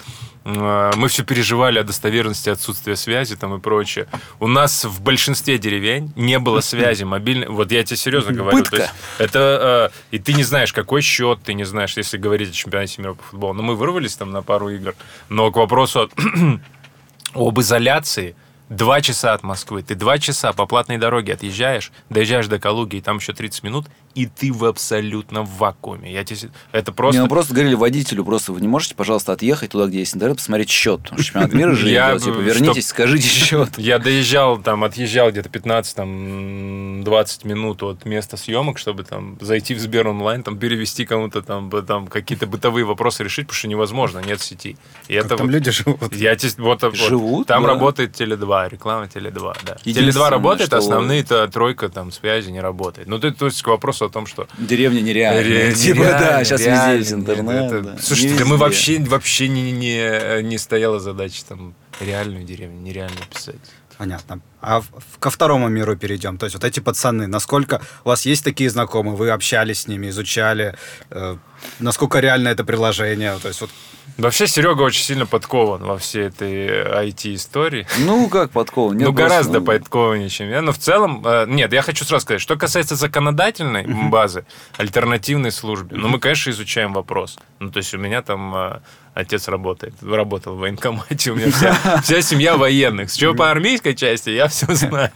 [0.44, 4.08] мы все переживали о достоверности отсутствия связи там и прочее.
[4.40, 7.48] У нас в большинстве деревень не было связи мобильной.
[7.48, 8.58] Вот я тебе серьезно говорю.
[8.58, 8.78] Пытка.
[8.78, 12.50] То есть это э, и ты не знаешь, какой счет, ты не знаешь, если говорить
[12.50, 13.54] о чемпионате мира по футболу.
[13.54, 14.96] Но мы вырвались там на пару игр.
[15.30, 16.10] Но к вопросу
[17.34, 18.36] об изоляции.
[18.70, 19.84] Два часа от Москвы.
[19.84, 23.88] Ты два часа по платной дороге отъезжаешь, доезжаешь до Калуги, и там еще 30 минут,
[24.16, 26.12] и ты в абсолютном вакууме.
[26.12, 26.50] Я тебе...
[26.72, 27.18] Это просто...
[27.20, 30.38] Не, ну просто говорили водителю, просто вы не можете, пожалуйста, отъехать туда, где есть интернет,
[30.38, 31.02] посмотреть счет.
[31.18, 33.70] Чемпионат мира же Я типа, вернитесь, чтоб- скажите счет.
[33.78, 39.74] Я доезжал, там, отъезжал где-то 15, там, 20 минут от места съемок, чтобы там зайти
[39.74, 44.20] в Сбер онлайн, там, перевести кому-то там, там какие-то бытовые вопросы решить, потому что невозможно,
[44.20, 44.78] нет сети.
[45.08, 46.16] И Как это там вот- люди живут.
[46.16, 47.70] Я те- вот, вот, Живут, Там да.
[47.70, 49.78] работает Теле2, реклама Теле2, да.
[49.84, 53.08] Единственное, Теле2 работает, что- основные-то тройка там связи не работает.
[53.08, 55.44] Ну, ты, то есть к вопросу о том, что Деревня нереальная.
[55.70, 57.72] Ре- Типа, да, сейчас везде реально, есть нет, интернет.
[57.72, 57.98] это- да.
[58.02, 58.58] Слушайте, да мы везде.
[58.58, 63.56] вообще, вообще не, не, не стояла задача там реальную деревню, нереально писать.
[64.02, 64.40] Понятно.
[64.62, 66.40] А в- ко второму миру перейдем.
[66.40, 70.10] То есть вот эти пацаны, насколько у вас есть такие знакомые, вы общались с ними,
[70.10, 70.76] изучали,
[71.12, 71.38] э,
[71.80, 73.38] насколько реально это приложение?
[73.38, 73.70] То есть вот
[74.18, 76.68] Вообще Серега очень сильно подкован во всей этой
[77.06, 77.88] IT-истории.
[78.00, 78.98] Ну, как подкован?
[78.98, 80.62] Нет, ну, просто, гораздо ну, подкованнее, чем я.
[80.62, 84.46] Но в целом, э, нет, я хочу сразу сказать, что касается законодательной базы,
[84.78, 87.38] альтернативной службе, ну, мы, конечно, изучаем вопрос.
[87.60, 88.80] Ну, то есть у меня там э,
[89.14, 93.12] отец работает, работал в военкомате, у меня вся, вся семья военных.
[93.12, 95.12] С чего по армейской части, я все знаю.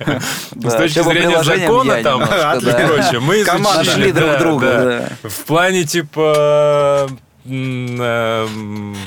[0.51, 2.59] Да, С точки зрения закона там немножко,
[3.11, 3.19] да.
[3.21, 3.61] мы изучили.
[3.61, 5.09] Нашли друг друга.
[5.23, 7.09] В плане, типа,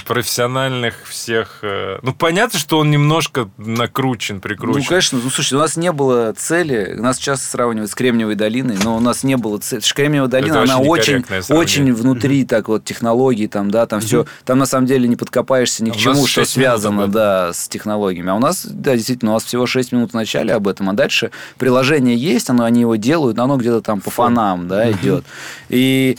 [0.07, 1.59] профессиональных всех...
[1.63, 4.81] э, Ну, понятно, что он немножко накручен, прикручен.
[4.81, 8.77] Ну, конечно, ну, слушай, у нас не было цели, нас часто сравнивают с Кремниевой долиной,
[8.83, 9.83] но у нас не было цели.
[9.93, 14.27] Кремниевая долина, Это она очень очень, очень внутри, так вот, технологий, там, да, там все,
[14.45, 16.81] там на самом деле не подкопаешься ни А к у чему, что 6 минут об
[16.81, 18.31] связано, да, с технологиями.
[18.31, 20.93] А у нас, да, действительно, у нас всего 6 минут в начале об этом, а
[20.93, 25.25] дальше приложение есть, оно, они его делают, но оно где-то там по фонам, да, идет.
[25.69, 26.17] И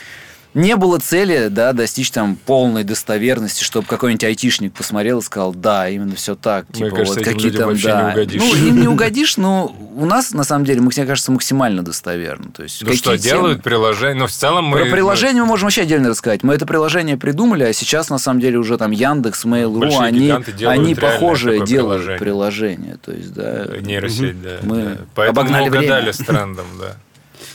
[0.60, 5.90] не было цели, да, достичь там полной достоверности, чтобы какой-нибудь айтишник посмотрел и сказал, да,
[5.90, 6.66] именно все так.
[6.70, 8.02] Мне Типа, кажется, вот какие там, да.
[8.04, 8.42] не угодишь.
[8.42, 12.52] Ну, им не угодишь, но у нас, на самом деле, мы, мне кажется, максимально достоверно.
[12.52, 14.80] То есть, Ну что, темы- делают приложение, но в целом мы...
[14.80, 16.44] Про приложение мы можем вообще отдельно рассказать.
[16.44, 20.34] Мы это приложение придумали, а сейчас, на самом деле, уже там Яндекс, Mail.ru, они,
[20.66, 22.20] они похожие делают приложение.
[22.20, 22.98] приложение.
[23.04, 23.66] То есть, да.
[23.70, 24.58] мы- Нейросеть, да.
[24.64, 24.98] Мы да.
[25.16, 26.14] Поэтому мы обогнали угадали время.
[26.14, 26.96] с трендом, да.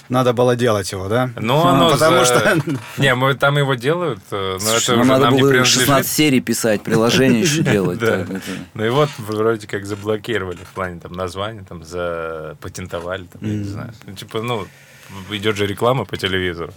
[0.09, 1.31] надо было делать его, да?
[1.37, 2.59] Ну, оно Потому за- что
[2.99, 5.51] Не, мы там его делают, э, но Слушай, это ну, уже надо нам не было
[5.51, 5.81] принадлежит.
[5.83, 8.01] 16 серий писать, приложение еще делать.
[8.75, 13.65] Ну и вот вроде как заблокировали в плане там названия, там запатентовали, там, я не
[13.65, 13.93] знаю.
[14.07, 14.67] Ну, типа, ну,
[15.31, 16.73] идет же реклама по телевизору,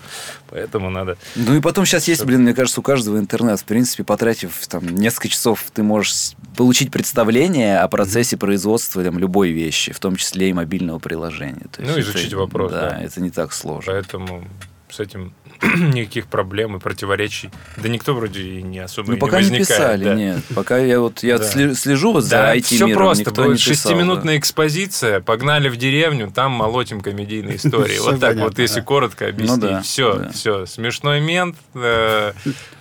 [0.49, 1.17] поэтому надо...
[1.35, 3.59] Ну и потом сейчас есть, блин, мне кажется, у каждого интернет.
[3.59, 9.51] В принципе, потратив там несколько часов, ты можешь получить представление о процессе производства там, любой
[9.51, 11.65] вещи, в том числе и мобильного приложения.
[11.71, 12.99] То Ну, это- изучить вопрос, да.
[13.01, 13.91] это не так сложно.
[13.93, 14.47] Поэтому
[14.89, 15.33] с этим
[15.77, 17.49] никаких проблем и противоречий.
[17.77, 19.79] Да никто вроде и не особо Ну, и пока не не возникает.
[19.81, 20.15] писали, да.
[20.15, 20.37] нет.
[20.55, 21.45] Пока я вот я Да.
[21.73, 23.23] слежу вот Да, за все IT-миром, просто.
[23.29, 27.97] никто не Будет шестиминутная экспозиция, погнали в деревню, там молотим комедийные истории.
[27.99, 28.85] Вот так вот, если да.
[28.85, 29.59] коротко объяснить.
[29.59, 30.29] да, Все, да.
[30.31, 30.65] все.
[30.65, 32.33] Смешной мент, э,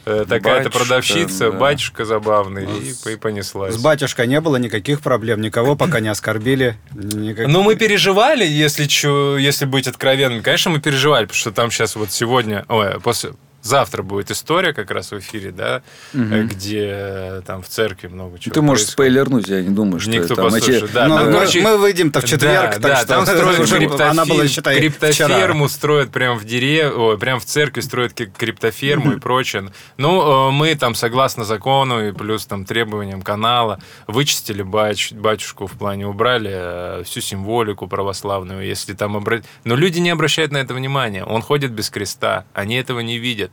[0.04, 1.58] э, такая-то продавщица, да.
[1.58, 3.74] батюшка забавный, Ну, и, понеслась.
[3.74, 6.76] С батюшкой не было никаких проблем, никого пока не оскорбили.
[6.94, 10.42] никак- Ну, мы переживали, если, чё- если быть откровенным.
[10.42, 13.32] Конечно, мы переживали, потому что там сейчас вот сегодня, ой, после,
[13.66, 15.82] завтра будет история как раз в эфире, да,
[16.14, 16.44] угу.
[16.44, 19.12] где там в церкви много чего Ты можешь происходит.
[19.12, 20.84] спойлернуть, я не думаю, что Никто это послушает.
[20.84, 20.92] Эти...
[20.92, 21.60] Да, ну, там, короче...
[21.62, 24.06] Мы выйдем-то в четверг, да, так да, что там строят криптофер...
[24.06, 26.96] она была, считай, криптоферму, строят прямо в дерев...
[26.96, 29.70] Ой, прямо в церкви строят криптоферму и прочее.
[29.96, 35.12] Ну, э, мы там согласно закону и плюс там требованиям канала вычистили батюш...
[35.12, 39.44] батюшку в плане убрали э, всю символику православную, если там обрать.
[39.64, 41.24] Но люди не обращают на это внимания.
[41.24, 43.52] Он ходит без креста, они этого не видят.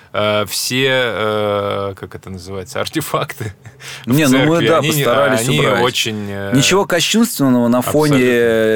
[0.13, 3.53] Э, все, э, как это называется, артефакты.
[4.05, 5.83] Не, ну мы, да, они, постарались они убрать.
[5.83, 6.27] очень...
[6.29, 8.19] Э, Ничего кощунственного на фоне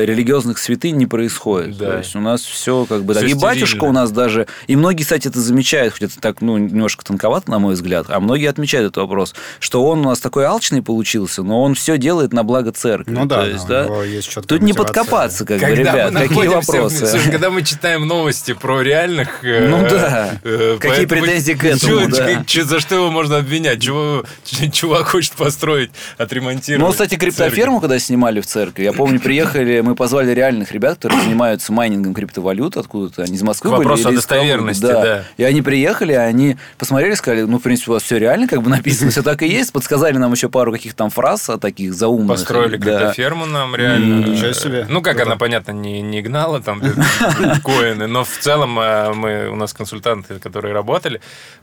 [0.05, 1.77] религиозных святынь не происходит.
[1.77, 1.91] Да.
[1.91, 3.13] То есть у нас все как бы...
[3.13, 3.29] Все так.
[3.29, 4.47] И батюшка у нас даже...
[4.67, 8.19] И многие, кстати, это замечают, хоть это так, ну, немножко тонковато, на мой взгляд, а
[8.21, 12.31] многие отмечают этот вопрос, что он у нас такой алчный получился, но он все делает
[12.31, 13.11] на благо церкви.
[13.11, 14.03] Ну да, есть, да?
[14.03, 17.07] есть Тут не подкопаться, как когда бы, ребят, какие вопросы.
[17.07, 19.39] Слушай, когда мы читаем новости про реальных...
[19.43, 20.39] Ну да,
[20.79, 22.63] какие претензии к этому, да.
[22.63, 23.81] За что его можно обвинять?
[24.73, 26.85] Чувак хочет построить, отремонтировать.
[26.85, 31.21] Ну, кстати, криптоферму, когда снимали в церкви, я помню, приехали, мы позвали реальных ребят, которые
[31.23, 33.87] занимаются майнингом криптовалют откуда-то, они из Москвы были.
[33.87, 35.23] Вопрос о достоверности, да.
[35.37, 38.69] И они приехали, они посмотрели, сказали, ну, в принципе, у вас все реально как бы
[38.69, 42.37] написано, все так и есть, подсказали нам еще пару каких-то там фраз таких заумных.
[42.37, 44.25] Построили криптоферму нам реально.
[44.25, 44.85] Ничего себе.
[44.89, 46.81] Ну, как она, понятно, не, не гнала там
[47.63, 51.14] коины, но в целом э, мы, у нас консультанты, которые работали,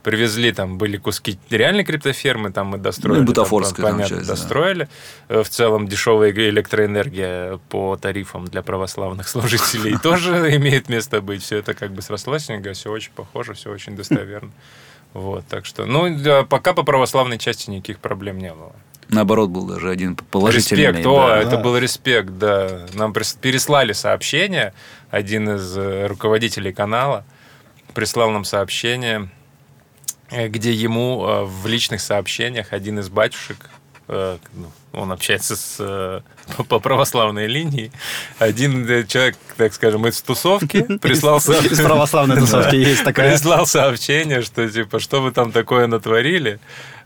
[0.03, 3.21] привезли, там были куски реальной криптофермы, там мы достроили.
[3.21, 4.87] Ну, бутафорская там, понятно, часть, достроили.
[5.29, 5.43] Да.
[5.43, 11.43] В целом дешевая электроэнергия по тарифам для православных служителей тоже имеет место быть.
[11.43, 14.51] Все это как бы срослось, все очень похоже, все очень достоверно.
[15.13, 18.73] Вот, так что, ну, пока по православной части никаких проблем не было.
[19.09, 20.87] Наоборот, был даже один положительный.
[20.87, 21.39] Респект, о, да.
[21.39, 22.87] это был респект, да.
[22.93, 24.73] Нам переслали сообщение,
[25.11, 27.25] один из э, руководителей канала
[27.93, 29.42] прислал нам сообщение, Э,
[30.47, 33.69] где ему э, в личных сообщениях один из батюшек,
[34.07, 36.23] э, ну, он общается с,
[36.67, 37.91] по православной линии,
[38.39, 43.31] один человек, так скажем, из тусовки прислал Из православной тусовки есть такая.
[43.31, 46.59] Прислал сообщение, что типа, что вы там такое натворили,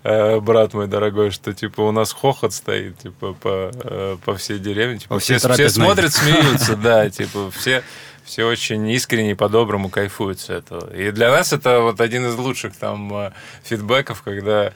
[0.03, 5.19] брат мой дорогой, что типа у нас хохот стоит, типа по, по всей деревне, типа
[5.19, 7.83] все, все смотрят, смеются, да, типа все
[8.27, 10.93] все очень искренне и по-доброму кайфуют с этого.
[10.93, 13.31] И для нас это вот один из лучших там э,
[13.63, 14.73] фидбэков, когда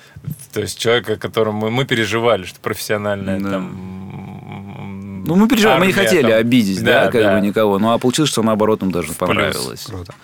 [0.53, 3.51] то есть человек, о котором мы, мы переживали, что профессиональное да.
[3.51, 4.01] там
[5.25, 6.39] ну, мы переживали, мы не хотели там...
[6.39, 7.35] обидеть, да, да как да.
[7.35, 7.77] бы никого.
[7.77, 9.83] Ну, а получилось, что наоборот нам даже понравилось.
[9.83, 10.15] Круто.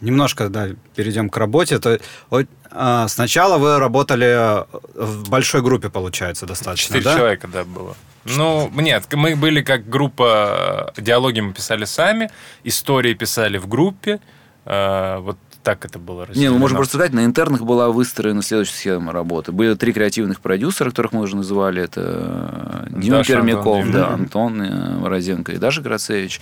[0.00, 1.78] Немножко, да, перейдем к работе.
[1.80, 1.98] То,
[2.30, 4.64] вот, а, сначала вы работали
[4.94, 7.16] в большой группе, получается, достаточно, Четыре да?
[7.16, 7.96] человека, да, было.
[8.36, 12.30] Ну, нет, мы были как группа, диалоги мы писали сами,
[12.64, 14.20] истории писали в группе,
[14.64, 15.38] э, вот
[15.68, 16.50] так это было разделено.
[16.50, 19.52] Не, ну можно просто сказать, на интернах была выстроена следующая схема работы.
[19.52, 21.82] Были три креативных продюсера, которых мы уже называли.
[21.82, 26.40] Это Дима Даша, Пермяков, Антон, да, Антон э, Морозенко и Даша Грацевич.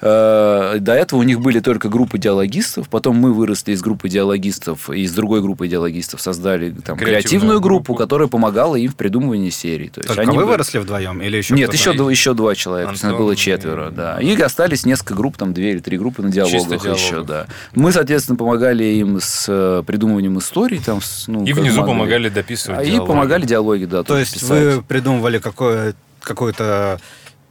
[0.00, 2.88] Э, до этого у них были только группы диалогистов.
[2.88, 7.92] Потом мы выросли из группы диалогистов и из другой группы диалогистов создали там, креативную группу,
[7.92, 9.90] группу, которая помогала им в придумывании серий.
[9.90, 12.92] То есть только они вы выросли вдвоем или еще Нет, еще, еще два человека.
[12.92, 13.92] Антон, было четверо, и...
[13.92, 14.18] да.
[14.18, 17.48] И остались несколько групп, там две или три группы на диалогах еще, да.
[17.74, 20.78] Мы, соответственно, помогали помогали им с э, придумыванием историй.
[20.78, 21.92] Там, ну, и внизу могли.
[21.92, 23.04] помогали дописывать а, диалоги.
[23.04, 24.02] И помогали диалоги, да.
[24.04, 24.50] То есть писать.
[24.76, 27.00] вы придумывали какое, какую-то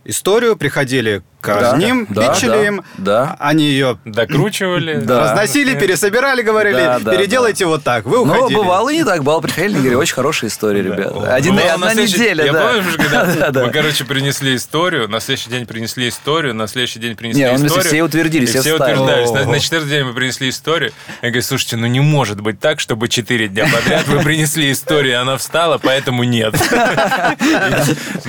[0.06, 3.36] историю, приходили к да, ним, да, им, да.
[3.40, 5.22] они ее докручивали, да.
[5.22, 7.70] разносили, пересобирали, говорили, да, да, переделайте да.
[7.70, 8.54] вот так, вы уходили.
[8.54, 11.14] Но бывало и не так, бывало, приходили, говорили, очень хорошая история, ребят.
[11.28, 12.20] Один, Бывало одна следующий...
[12.20, 12.68] неделя, Я да.
[12.68, 17.44] помню, когда мы, короче, принесли историю, на следующий день принесли историю, на следующий день принесли
[17.44, 17.86] не, историю.
[17.86, 19.32] все утвердились, все, все утверждались.
[19.32, 20.92] На, на четвертый день мы принесли историю.
[21.24, 25.22] Я говорю, слушайте, ну не может быть так, чтобы четыре дня подряд вы принесли историю,
[25.22, 26.56] она встала, поэтому нет.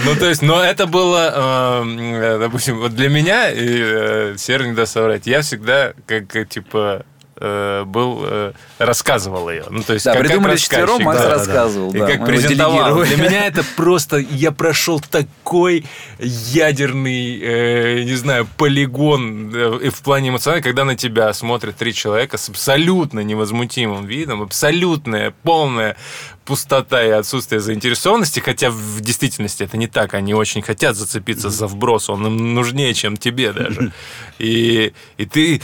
[0.05, 4.92] Ну, то есть, но это было, э, допустим, вот для меня э, Сера не даст
[4.92, 5.26] соврать.
[5.26, 7.04] Я всегда, как, типа,
[7.42, 9.64] э, был, э, рассказывал ее.
[9.68, 11.92] Ну, то есть, да, как, придумали как четвером, Макс да, рассказывал.
[11.92, 12.09] Да, да.
[12.09, 13.02] И как презентовал.
[13.02, 14.18] Для меня это просто...
[14.18, 15.85] Я прошел такой
[16.18, 22.38] ядерный, э, не знаю, полигон э, в плане эмоционального, когда на тебя смотрят три человека
[22.38, 25.96] с абсолютно невозмутимым видом, абсолютная, полная
[26.44, 31.66] пустота и отсутствие заинтересованности, хотя в действительности это не так, они очень хотят зацепиться за
[31.66, 33.92] вброс, он им нужнее, чем тебе даже.
[34.38, 35.62] И, и ты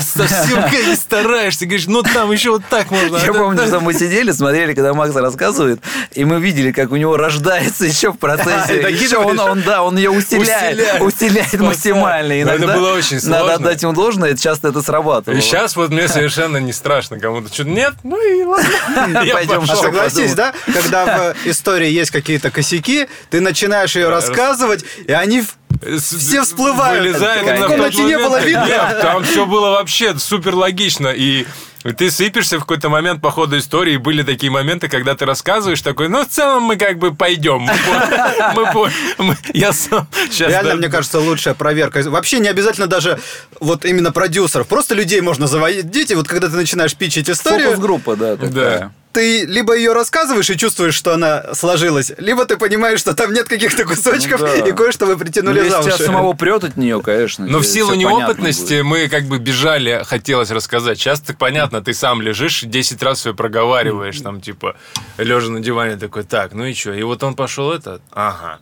[0.00, 0.68] совсем
[1.00, 3.16] стараешься, говоришь, ну там еще вот так можно.
[3.16, 5.80] Я а помню, что мы сидели, смотрели, когда Макс рассказывает,
[6.12, 8.80] и мы видели, как у него рождается еще в процессе.
[8.88, 11.58] И Еще он, он, да, он ее усиляет, Усиляет.
[11.60, 12.44] максимально.
[12.44, 13.54] Но это было очень Надо сложно.
[13.54, 15.38] отдать ему должное, часто это срабатывало.
[15.38, 19.24] И сейчас вот мне совершенно не страшно кому-то что-то нет, ну и ладно.
[19.32, 19.62] Пойдем.
[19.68, 25.42] А согласись, да, когда в истории есть какие-то косяки, ты начинаешь ее рассказывать, и они
[25.42, 25.56] в-
[25.98, 27.02] все всплывают.
[27.02, 28.46] Вылезает В комнате не было момент.
[28.46, 28.66] видно.
[28.66, 31.08] Нет, там все было вообще супер логично.
[31.08, 31.46] И
[31.96, 33.94] ты сыпешься в какой-то момент по ходу истории.
[33.94, 37.66] И были такие моменты, когда ты рассказываешь такой, ну, в целом мы как бы пойдем.
[39.54, 40.50] Я сам сейчас...
[40.50, 42.02] Реально, мне кажется, лучшая проверка.
[42.10, 43.18] Вообще не обязательно даже
[43.60, 44.68] вот именно продюсеров.
[44.68, 46.10] Просто людей можно заводить.
[46.10, 48.92] И вот когда ты начинаешь пичить историю, Фокус-группа, да, такая.
[49.12, 53.48] Ты либо ее рассказываешь и чувствуешь, что она сложилась, либо ты понимаешь, что там нет
[53.48, 54.54] каких-то кусочков, Ну да.
[54.68, 56.04] и кое-что вы Ну, притянули если за уши.
[56.04, 57.46] самого прет от нее, конечно.
[57.46, 58.84] Но в силу неопытности будет.
[58.84, 60.98] мы как бы бежали, хотелось рассказать.
[60.98, 64.76] Сейчас так понятно, ты сам лежишь, 10 раз все проговариваешь, там типа
[65.18, 66.92] лежа на диване такой, так, ну и что?
[66.92, 68.58] И вот он пошел это, ага.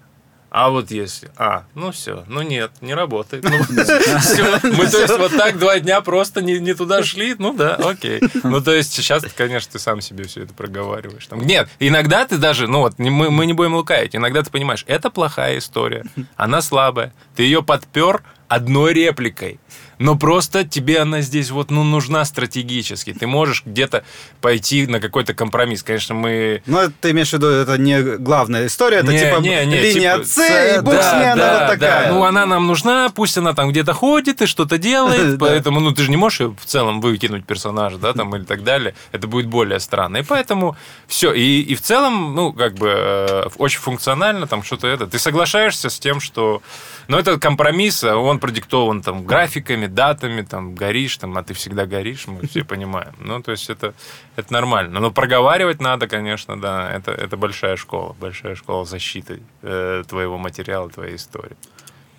[0.58, 3.44] А вот если, а, ну все, ну нет, не работает.
[3.44, 3.50] Ну.
[4.72, 8.20] Мы, то есть, вот так два дня просто не, не туда шли, ну да, окей.
[8.42, 11.28] Ну, то есть, сейчас, конечно, ты сам себе все это проговариваешь.
[11.28, 14.82] Там, нет, иногда ты даже, ну вот, мы, мы не будем лукавить, иногда ты понимаешь,
[14.88, 19.61] это плохая история, она слабая, ты ее подпер одной репликой.
[19.98, 23.12] Но просто тебе она здесь вот ну, нужна стратегически.
[23.12, 24.04] Ты можешь где-то
[24.40, 25.82] пойти на какой-то компромисс.
[25.82, 29.66] Конечно, мы Ну, ты имеешь в виду, это не главная история, это Не, типа не,
[29.66, 32.08] не, линия типа, С, и бог да, с ней, она да, вот такая.
[32.08, 32.12] да.
[32.12, 36.02] Ну, она нам нужна, пусть она там где-то ходит и что-то делает, поэтому, ну, ты
[36.02, 38.94] же не можешь в целом выкинуть персонажа, да, там, или так далее.
[39.11, 40.18] Это будет более странно.
[40.18, 40.76] И поэтому
[41.08, 41.32] все.
[41.32, 45.06] И, и в целом, ну, как бы, э, очень функционально там что-то это.
[45.08, 46.62] Ты соглашаешься с тем, что...
[47.08, 51.86] Ну, это компромисс, а он продиктован там графиками, датами, там, горишь, там, а ты всегда
[51.86, 53.14] горишь, мы все понимаем.
[53.18, 53.94] Ну, то есть это,
[54.36, 55.00] это нормально.
[55.00, 56.92] Но проговаривать надо, конечно, да.
[56.92, 61.56] Это, это большая школа, большая школа защиты э, твоего материала, твоей истории.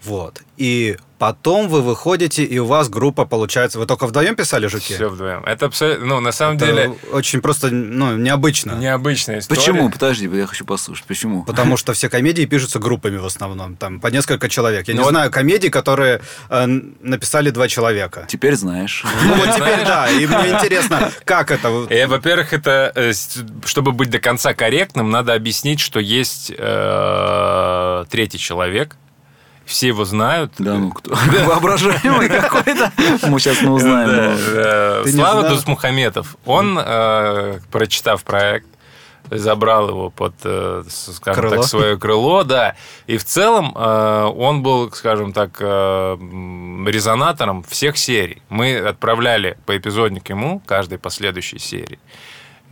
[0.03, 0.41] Вот.
[0.55, 3.79] И потом вы выходите, и у вас группа получается...
[3.79, 4.93] Вы только вдвоем писали «Жуки»?
[4.93, 5.43] Все вдвоем.
[5.45, 8.73] Это абсолютно, ну, на самом Это деле, очень просто, ну, необычно.
[8.73, 9.59] необычная история.
[9.59, 9.89] Почему?
[9.89, 11.05] Подожди, я хочу послушать.
[11.05, 11.43] Почему?
[11.43, 14.87] Потому что все комедии пишутся группами в основном, там по несколько человек.
[14.87, 16.65] Я Ну не вот- знаю комедий, которые э,
[17.01, 18.25] написали два человека.
[18.29, 19.03] Теперь знаешь.
[19.25, 21.67] Ну вот теперь да, и мне интересно, как это.
[21.89, 23.11] Э, во-первых, это, э,
[23.65, 28.95] чтобы быть до конца корректным, надо объяснить, что есть э, третий человек.
[29.69, 30.53] Все его знают.
[30.57, 31.15] Да ну кто?
[31.45, 32.91] Воображаемый какой-то.
[33.27, 34.09] Мы сейчас мы узнаем.
[34.09, 35.47] Э, не Слава?
[35.47, 36.37] Дусмухаметов.
[36.45, 38.65] Он, э, прочитав проект,
[39.29, 41.55] забрал его под, э, скажем Крыло.
[41.57, 42.75] так, свое крыло, да.
[43.05, 46.17] И в целом э, он был, скажем так, э,
[46.87, 48.41] резонатором всех серий.
[48.49, 51.99] Мы отправляли по эпизодник ему каждой последующей серии.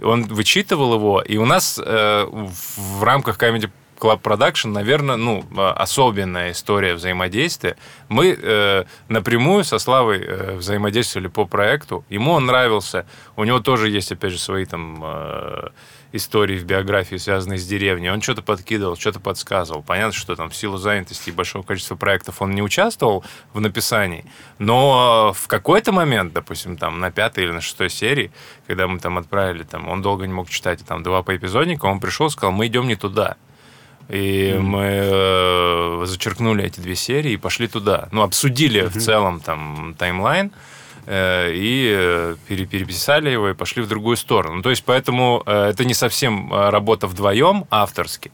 [0.02, 5.44] Он вычитывал его, и у нас э, в, в рамках Comedy Club Production, наверное, ну,
[5.56, 7.78] э, особенная история взаимодействия.
[8.10, 12.06] Мы э, напрямую со Славой э, взаимодействовали по проекту.
[12.10, 13.06] Ему он нравился.
[13.36, 15.70] У него тоже есть, опять же, свои там э,
[16.12, 18.10] истории в биографии, связанные с деревней.
[18.10, 19.84] Он что-то подкидывал, что-то подсказывал.
[19.84, 24.26] Понятно, что там в силу занятости и большого количества проектов он не участвовал в написании,
[24.60, 28.32] но в какой-то момент, допустим, там на пятой или на шестой серии,
[28.68, 32.28] когда мы там отправили, там, он долго не мог читать, там два поэпизодника, он пришел
[32.28, 33.38] и сказал, мы идем не туда.
[34.10, 38.08] И мы э, зачеркнули эти две серии и пошли туда.
[38.12, 40.52] Ну, обсудили в целом там таймлайн
[41.06, 44.56] э, и э, пере- переписали его и пошли в другую сторону.
[44.56, 48.32] Ну, то есть, поэтому э, это не совсем э, работа вдвоем авторски.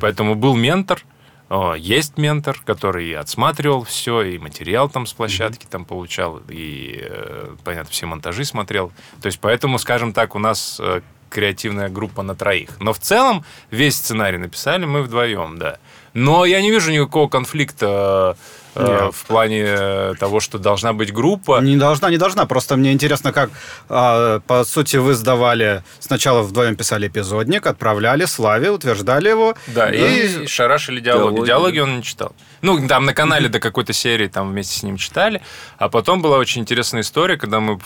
[0.00, 1.04] Поэтому был ментор,
[1.48, 6.98] о, есть ментор, который и отсматривал все, и материал там с площадки там получал, и,
[7.00, 8.90] э, понятно, все монтажи смотрел.
[9.20, 12.70] То есть, поэтому, скажем так, у нас э, креативная группа на троих.
[12.80, 15.78] Но в целом весь сценарий написали мы вдвоем, да.
[16.14, 18.36] Но я не вижу никакого конфликта
[18.74, 19.14] э, Нет.
[19.14, 21.60] в плане э, того, что должна быть группа.
[21.60, 22.44] Не должна, не должна.
[22.44, 23.50] Просто мне интересно, как,
[23.88, 25.82] а, по сути, вы сдавали...
[26.00, 29.54] Сначала вдвоем писали эпизодник, отправляли Славе, утверждали его.
[29.68, 31.46] Да, и, шарашили диалоги.
[31.46, 31.46] Диалоги.
[31.46, 32.34] Диалоги он не читал.
[32.60, 35.40] Ну, там на канале до какой-то серии там вместе с ним читали.
[35.78, 37.78] А потом была очень интересная история, когда мы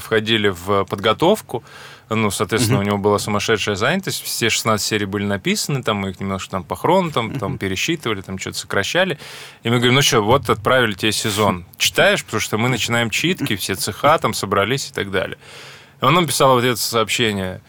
[0.00, 1.62] входили в подготовку.
[2.14, 4.22] Ну, соответственно, у него была сумасшедшая занятость.
[4.22, 8.20] Все 16 серий были написаны, там мы их немножко там по хрону там, там пересчитывали,
[8.20, 9.18] там что-то сокращали.
[9.62, 11.64] И мы говорим, ну что, вот отправили тебе сезон.
[11.76, 15.38] Читаешь, потому что мы начинаем читки, все цеха там собрались и так далее.
[16.00, 17.60] И он нам писал вот это сообщение.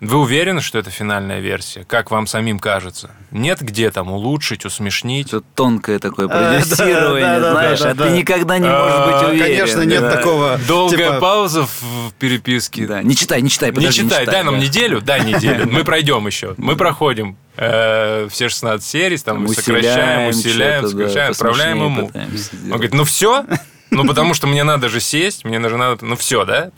[0.00, 1.84] Вы уверены, что это финальная версия?
[1.84, 3.10] Как вам самим кажется?
[3.32, 5.28] Нет где там улучшить, усмешнить?
[5.28, 9.58] Это тонкое такое да, продюсирование, знаешь, а ты никогда не можешь А, быть уверен.
[9.58, 10.58] Конечно, нет такого.
[10.68, 12.86] Долгая типа, пауза в переписке.
[12.86, 15.68] Да, не читай, не читай, Не читай, дай нам неделю, дай неделю.
[15.68, 16.54] Мы пройдем еще.
[16.58, 22.10] Мы проходим э, все 16 серий, там, Там сокращаем, усиляем сокращаем, отправляем ему.
[22.14, 23.44] Он говорит, ну все?
[23.90, 26.70] Ну потому что мне надо же сесть, мне даже надо, ну все, да?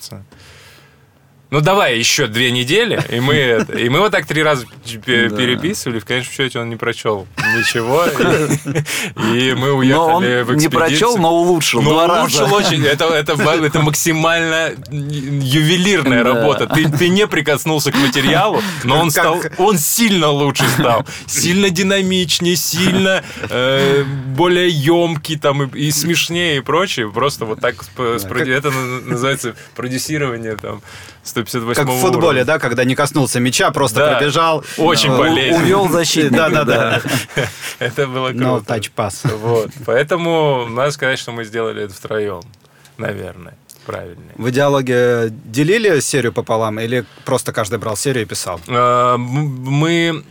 [1.51, 6.05] Ну давай еще две недели, и мы, и мы вот так три раза переписывали, в
[6.05, 8.05] конечном счете он не прочел ничего,
[9.35, 12.55] и, мы Но уехали в не прочел, но улучшил Ну, два улучшил раза.
[12.55, 12.85] очень.
[12.85, 16.67] Это, это, это максимально ювелирная работа.
[16.67, 21.05] Ты, ты не прикоснулся к материалу, но он стал, он сильно лучше стал.
[21.27, 27.11] Сильно динамичнее, сильно э, более емкий там и, и смешнее и прочее.
[27.11, 30.81] Просто вот так это на- называется продюсирование там
[31.23, 34.17] 158 Как в футболе, да, когда не коснулся мяча, просто Да.
[34.17, 34.65] пробежал.
[34.79, 35.63] Очень э, болезненно.
[35.63, 36.49] Увел защитника.
[36.51, 37.01] Да, да, да.
[37.79, 38.75] Это было No круто.
[38.75, 39.37] touch pass.
[39.39, 39.71] Вот.
[39.87, 42.43] Поэтому надо сказать, что мы сделали это втроем.
[42.99, 43.55] Наверное.
[43.87, 44.33] Правильнее.
[44.37, 48.61] В диалоге делили серию пополам или просто каждый брал серию и писал?
[48.69, 50.23] М- Мы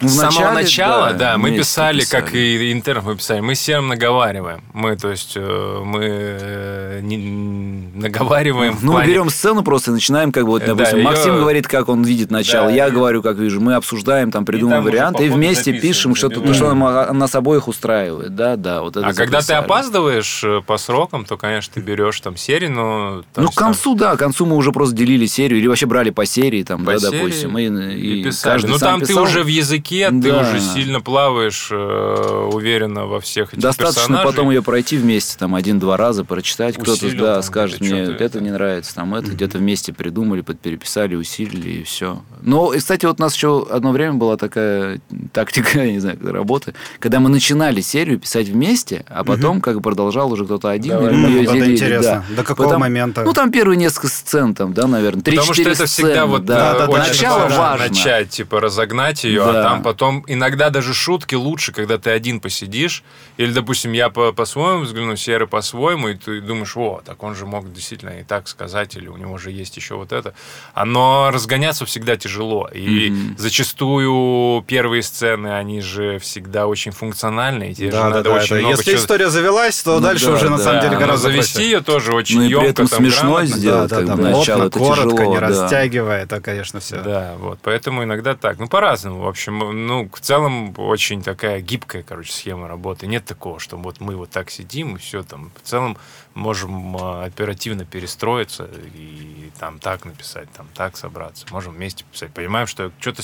[0.00, 2.38] Ну, с самого вначале, начала, да, да, мы вместе писали, как писали.
[2.40, 4.62] и интернов мы писали, мы всем наговариваем.
[4.72, 8.78] Мы, то есть, э, мы э, не- наговариваем.
[8.80, 11.08] Ну, мы плане- берем сцену просто и начинаем, как бы, вот, Э, да, допустим, её-
[11.08, 14.44] Максим говорит, как он видит начало, Да, я и- говорю, как вижу, мы обсуждаем, там,
[14.44, 18.80] придумываем там варианты, и вместе пишем что-то, то, что нам, нас обоих устраивает, да, да,
[18.82, 23.22] вот это А когда ты опаздываешь по срокам, то, конечно, ты берешь там серии, но...
[23.34, 26.10] то Ну, к концу, да, к концу мы уже просто делили серию, или вообще брали
[26.10, 28.52] по серии, там, по да, серии допустим, и, и и писали.
[28.54, 30.40] каждый Ну, там ты уже в языке, ты Да.
[30.40, 34.26] уже сильно плаваешь э, уверенно во всех этих Достаточно персонажей.
[34.30, 36.76] потом ее пройти вместе, там, один-два раза, прочитать.
[36.76, 38.40] Кто-то, да, там скажет, мне это это.
[38.40, 42.22] не нравится, там, это где-то вместе придумали, подпереписали, усилили, и все.
[42.42, 45.00] Но, и, кстати, вот у нас еще одно время была такая
[45.32, 49.82] тактика, я не знаю, работы, когда мы начинали серию писать вместе, а потом как бы
[49.82, 52.24] продолжал уже кто-то один, Давай, мы ее делили, интересно.
[52.28, 52.36] да.
[52.36, 53.22] До какого Потому- момента?
[53.24, 56.74] Ну, там первые несколько сцен, там, да, наверное, 3 Потому что это всегда вот да,
[56.74, 57.88] э, да, да, начало важно, важно.
[57.88, 59.60] начать, типа, разогнать ее, Да.
[59.60, 63.02] а там потом иногда даже шутки лучше, когда ты один посидишь,
[63.36, 67.46] или, допустим, я по- по-своему взгляну, Серый по-своему, и ты думаешь, о, так он же
[67.46, 70.34] мог действительно и так сказать, или у него же есть еще вот это.
[70.74, 73.36] Оно разгоняться всегда тяжело, и Мгм.
[73.38, 78.36] зачастую первые сцены, они же всегда очень функциональные, и тебе же Да, да, надо да.
[78.36, 80.64] очень это- много Если чего- история завелась, то Ну дальше да, уже на да.
[80.64, 81.70] самом деле но гораздо завести проще.
[81.70, 83.46] ее тоже очень Ну емко, этом там, смешно грамотно.
[83.56, 83.90] сделать.
[83.90, 84.30] Да, как да, бы да.
[84.30, 85.48] начало, коротко, тяжело, не да.
[85.48, 87.00] растягивая, это, конечно, все.
[87.02, 87.58] Да, вот.
[87.62, 88.58] Поэтому иногда так.
[88.58, 89.20] Ну, по-разному.
[89.22, 93.06] В общем, ну, в целом очень такая гибкая, короче, схема работы.
[93.06, 95.50] Нет такого, что вот мы вот так сидим и все там.
[95.62, 95.96] В целом
[96.34, 101.46] можем а, оперативно перестроиться и там так написать, там так собраться.
[101.50, 102.32] Можем вместе писать.
[102.32, 103.22] Понимаем, что что-то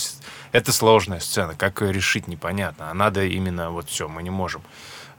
[0.52, 1.54] это сложная сцена.
[1.54, 2.90] Как ее решить, непонятно.
[2.90, 4.62] А надо именно вот все, мы не можем.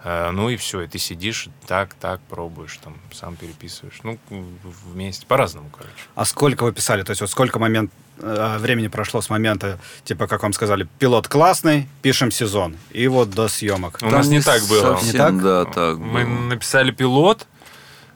[0.04, 4.00] Э, Ну и все, и ты сидишь, так, так, пробуешь, там, сам переписываешь.
[4.04, 5.94] Ну, вместе, по-разному, короче.
[6.16, 7.04] А сколько вы писали?
[7.04, 11.88] То есть вот сколько момент, времени прошло с момента, типа, как вам сказали, пилот классный,
[12.02, 14.00] пишем сезон, и вот до съемок.
[14.02, 14.82] У нас не так было.
[14.98, 15.42] совсем, Не так?
[15.42, 16.34] Да, так Мы было.
[16.50, 17.46] написали пилот,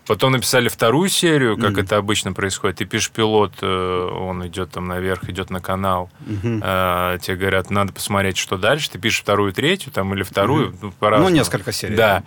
[0.07, 1.81] потом написали вторую серию, как Мгм.
[1.81, 2.77] это обычно происходит.
[2.77, 6.09] Ты пишешь пилот, э, он идет там наверх, идет на канал.
[6.21, 6.61] Мгм.
[6.63, 8.89] Э, Тебе говорят, надо посмотреть, что дальше.
[8.89, 11.29] Ты пишешь вторую, третью, там, или вторую, ну, по-разному.
[11.29, 11.95] Ну, несколько серий.
[11.95, 12.23] Да.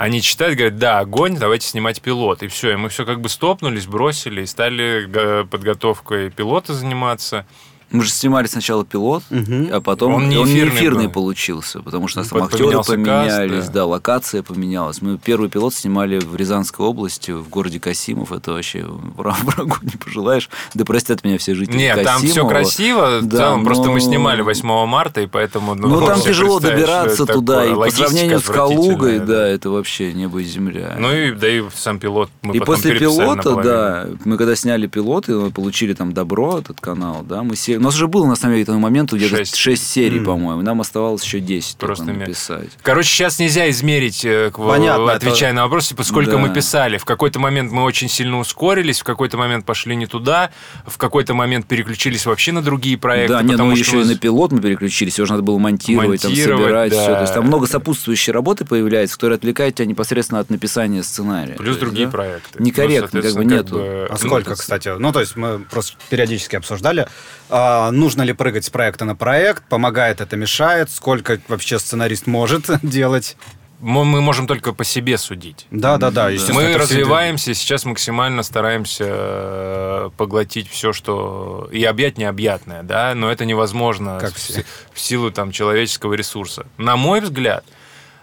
[0.00, 2.42] Они читают, говорят, да, огонь, давайте снимать пилот.
[2.42, 7.44] И все, и мы все как бы стопнулись, бросили и стали э, подготовкой пилота заниматься.
[7.92, 9.68] Мы же снимали сначала пилот, Мгм.
[9.72, 11.12] а потом Он он не не эфирный эфирный, был.
[11.12, 13.72] получился, потому что у нас Под- там актеры поменялся каст, поменялись, да.
[13.72, 13.86] да.
[13.86, 15.02] локация поменялась.
[15.02, 18.30] Мы первый пилот снимали в Рязанской области, в городе Касимов.
[18.32, 18.80] Это вообще
[19.16, 20.48] вра- врагу не пожелаешь.
[20.74, 22.48] Да простят меня все жители Нет, там все Касимова.
[22.50, 23.18] красиво.
[23.22, 25.74] Да, целом, просто мы но- снимали 8 марта, и поэтому...
[25.74, 27.72] Ну, там себе тяжело добираться туда, такое.
[27.72, 30.96] и по сравнению с Калугой, отвратительная, да, это вообще небо и земля.
[30.98, 34.86] Ну и да и сам пилот мы и потом после пилота, да, мы когда сняли
[34.86, 37.79] пилот, и мы получили там добро, этот канал, да, мы сели...
[37.80, 39.56] У нас уже было, на самом деле, к тому моменту где-то Шесть.
[39.56, 40.26] 6 серий, Мгм.
[40.26, 40.60] по-моему.
[40.60, 42.68] Нам оставалось еще 10 Просто только написать.
[42.82, 46.36] Короче, сейчас нельзя измерить, э, Понятно, отвечая на вопрос, типа, сколько Да.
[46.38, 46.98] мы писали.
[46.98, 50.50] В какой-то момент мы очень сильно ускорились, в какой-то момент пошли не туда,
[50.86, 53.32] в какой-то момент переключились вообще на другие проекты.
[53.32, 55.42] да, не, ну потому что еще у и на пилот мы переключились, его же надо
[55.42, 57.00] было монтировать, там, Монтировать, собирать да.
[57.02, 57.14] все.
[57.14, 61.54] То есть там много сопутствующей работы появляется, которая отвлекает тебя непосредственно от написания сценария.
[61.54, 62.12] Плюс есть, другие да?
[62.12, 62.62] проекты.
[62.62, 63.74] Некорректно, Ну, как бы соответственно, нету.
[63.76, 64.90] бы, А ну, сколько, кстати?
[64.98, 67.08] Ну, то есть мы просто периодически обсуждали,
[67.48, 72.66] а, нужно ли прыгать с проекта на проект, помогает это, мешает, сколько вообще сценарист может
[72.82, 73.36] делать.
[73.80, 75.66] мы можем только по себе судить.
[75.70, 76.30] Да, да, да.
[76.52, 81.68] Мы развиваемся, сейчас максимально стараемся э, поглотить все, что...
[81.72, 84.64] И объять необъятное, да, но это невозможно Как в, все.
[84.92, 86.66] в силу там, человеческого ресурса.
[86.76, 87.64] На мой взгляд,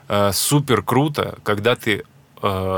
[0.10, 2.04] э, супер круто, когда ты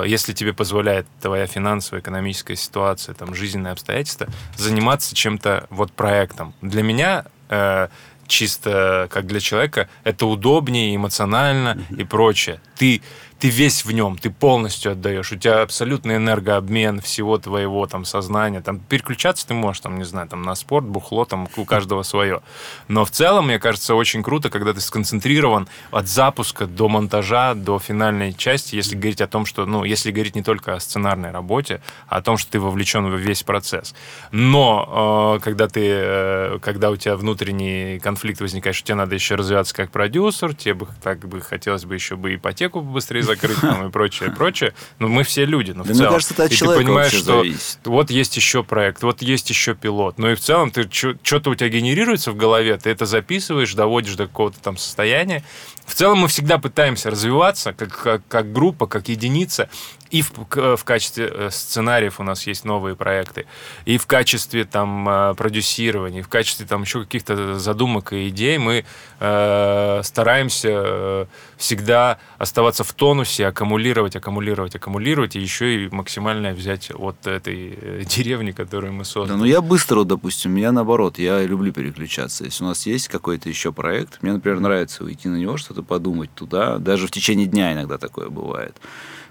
[0.06, 6.54] если тебе позволяет твоя финансовая, экономическая ситуация, там, жизненные обстоятельства, заниматься чем-то вот проектом.
[6.62, 7.88] Для меня э,
[8.28, 12.62] чисто как для человека это удобнее эмоционально и прочее.
[12.78, 13.02] Ты
[13.40, 18.60] ты весь в нем, ты полностью отдаешь, у тебя абсолютный энергообмен всего твоего там сознания,
[18.60, 22.42] там переключаться ты можешь, там не знаю, там на спорт, бухло, там у каждого свое.
[22.90, 27.80] Но в целом, мне кажется, очень круто, когда ты сконцентрирован от запуска до монтажа, до
[27.80, 31.82] финальной части, если говорить о том, что, ну, если говорить не только о сценарной работе,
[32.08, 33.96] а о том, что ты вовлечен в весь процесс.
[34.32, 39.36] Но э, когда ты, э, когда у тебя внутренний конфликт возникает, что тебе надо еще
[39.36, 43.88] развиваться как продюсер, тебе бы так бы хотелось бы еще бы ипотеку быстрее закрыть там,
[43.88, 44.74] и прочее, прочее.
[45.00, 46.14] Но мы все люди, но в Да мне целом.
[46.14, 47.80] кажется, это от и ты понимаешь, что зависит.
[47.86, 50.18] вот есть еще проект, вот есть еще пилот.
[50.18, 54.16] Ну и в целом ты что-то у тебя генерируется в голове, ты это записываешь, доводишь
[54.16, 55.44] до какого-то там состояния.
[55.90, 59.70] В целом мы всегда пытаемся развиваться как, как, как группа, как единица.
[60.12, 60.32] И в,
[60.78, 63.46] в качестве э, сценариев у нас есть новые проекты,
[63.86, 68.58] и в качестве там э, продюсирования, и в качестве там еще каких-то задумок и идей
[68.58, 68.86] мы
[69.20, 71.26] э, стараемся э,
[71.58, 78.50] всегда оставаться в тонусе, аккумулировать, аккумулировать, аккумулировать, и еще и максимально взять от этой деревни,
[78.50, 79.38] которую мы Да, создали.
[79.38, 82.46] ну я быстро, допустим, я наоборот, я люблю переключаться.
[82.46, 86.30] Если у нас есть какой-то еще проект, мне, например, нравится уйти на него, что-то подумать
[86.34, 86.78] туда.
[86.78, 88.76] Даже в течение дня иногда такое бывает.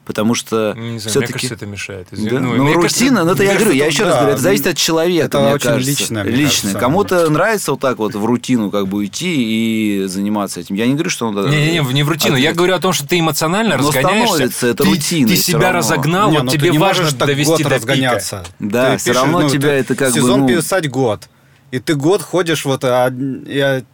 [0.05, 1.33] Потому что Не знаю, мне все-таки...
[1.35, 2.09] кажется, это мешает.
[2.11, 2.17] Да?
[2.17, 4.43] Извини, Ну, мне рутина, кажется, ну это я говорю, я еще раз да, говорю, это
[4.43, 5.91] зависит от человека, это мне очень кажется.
[5.91, 6.49] личное, мне Личное.
[6.73, 6.79] кажется.
[6.79, 10.77] Кому-то нравится вот так вот в рутину как бы уйти и заниматься этим.
[10.77, 11.51] Я не говорю, что надо...
[11.51, 12.37] Не-не-не, не в рутину.
[12.37, 14.29] Я ответ- говорю о том, что ты эмоционально Но разгоняешься.
[14.33, 15.79] становится это ты, рутиной Ты себя равно.
[15.79, 18.45] разогнал, Не, вот ну тебе не важно довести год до разгоняться.
[18.61, 21.29] Да, Ты всё пишешь, равно ну, тебя это как бы, сезон ну- писать год.
[21.71, 23.85] И ты год ходишь вот и от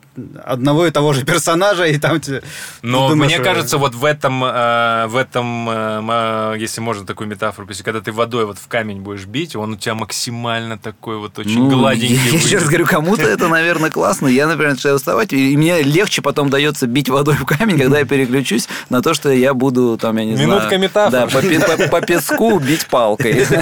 [0.45, 2.43] одного и того же персонажа, и там тебе...
[2.83, 7.29] Но думаешь, мне э, кажется, вот в этом, э, в этом, э, если можно такую
[7.29, 11.19] метафору привести, когда ты водой вот в камень будешь бить, он у тебя максимально такой
[11.19, 12.17] вот очень Ну, гладенький.
[12.17, 14.29] Я, я еще раз говорю, кому-то это, наверное, классно.
[14.29, 18.05] Я, например, начинаю уставать, и мне легче потом дается бить водой в камень, когда я
[18.05, 20.81] переключусь на то, что я буду, там, я не Минутка знаю...
[20.81, 21.11] метафор.
[21.13, 23.47] Да, по, по- по песку бить палкой.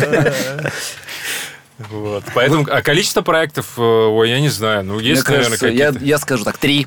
[1.78, 2.24] Вот.
[2.34, 5.86] Поэтому, а количество проектов, э, ой, я не знаю, ну Мне есть, наверное, кажется, я,
[5.86, 6.06] какие-то.
[6.06, 6.86] я скажу так, три.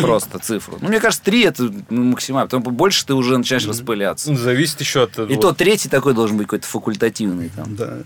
[0.00, 0.78] Просто цифру.
[0.80, 2.48] Ну, мне кажется, три это максимально.
[2.48, 4.30] Потом больше ты уже начинаешь распыляться.
[4.30, 5.18] Ну, Зависит еще от...
[5.18, 7.50] И то третий такой должен быть какой-то факультативный.
[7.50, 7.76] Там.
[7.76, 7.98] Да.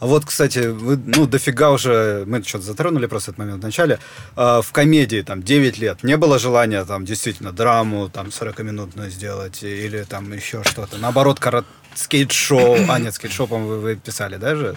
[0.00, 3.98] А вот, кстати, вы, ну, дофига уже, мы что-то затронули просто этот момент в начале,
[4.36, 9.62] а, в комедии там 9 лет не было желания там действительно драму там 40-минутную сделать
[9.62, 10.98] или там еще что-то.
[10.98, 11.64] Наоборот, корот...
[11.94, 14.76] скейт-шоу, а нет, скейт-шоу, по-моему, вы, вы писали, да же?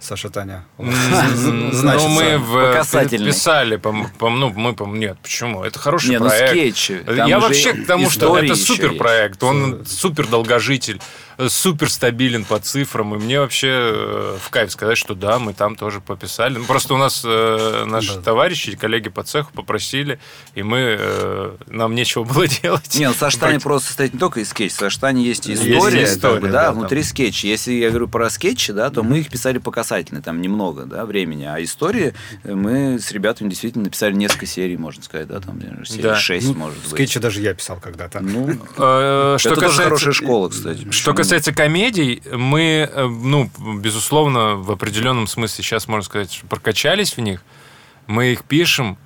[0.00, 0.64] Саша Таня.
[0.78, 5.64] Значит, ну, мы в, писали, по, по- ну, мы, по, нет, почему?
[5.64, 6.50] Это хороший Не, ну проект.
[6.50, 6.98] скетчи.
[7.04, 11.00] Там Я вообще к тому, что это супер проект, он супер долгожитель,
[11.48, 15.76] супер стабилен по цифрам, и мне вообще э, в кайф сказать, что да, мы там
[15.76, 16.58] тоже пописали.
[16.58, 18.22] Ну, просто у нас э, наши Да.
[18.22, 20.18] товарищи, коллеги по цеху попросили,
[20.54, 22.94] и мы, э, нам нечего было делать.
[22.94, 25.62] Не, ну Саша Таня просто состоит не только из скетча, Саша Таня есть и Есть
[25.64, 27.46] история, история, как бы, да, внутри скетча.
[27.46, 31.06] Если я говорю про скетчи, да, то мы их писали по касательной, там немного, да,
[31.06, 31.44] времени.
[31.44, 32.12] А истории
[32.44, 36.16] э, мы с ребятами действительно написали несколько серий, можно сказать, да, там серий Да.
[36.16, 36.90] 6, Ну, может быть.
[36.90, 38.20] Скетчи даже я писал когда-то.
[38.20, 40.90] Ну, Э, Что это тоже касается- хорошая школа, кстати.
[40.90, 47.16] Что касается комедий, мы, э, ну, безусловно, в определенном смысле сейчас можно сказать, что прокачались
[47.16, 47.42] в них.
[48.06, 48.98] Мы их пишем.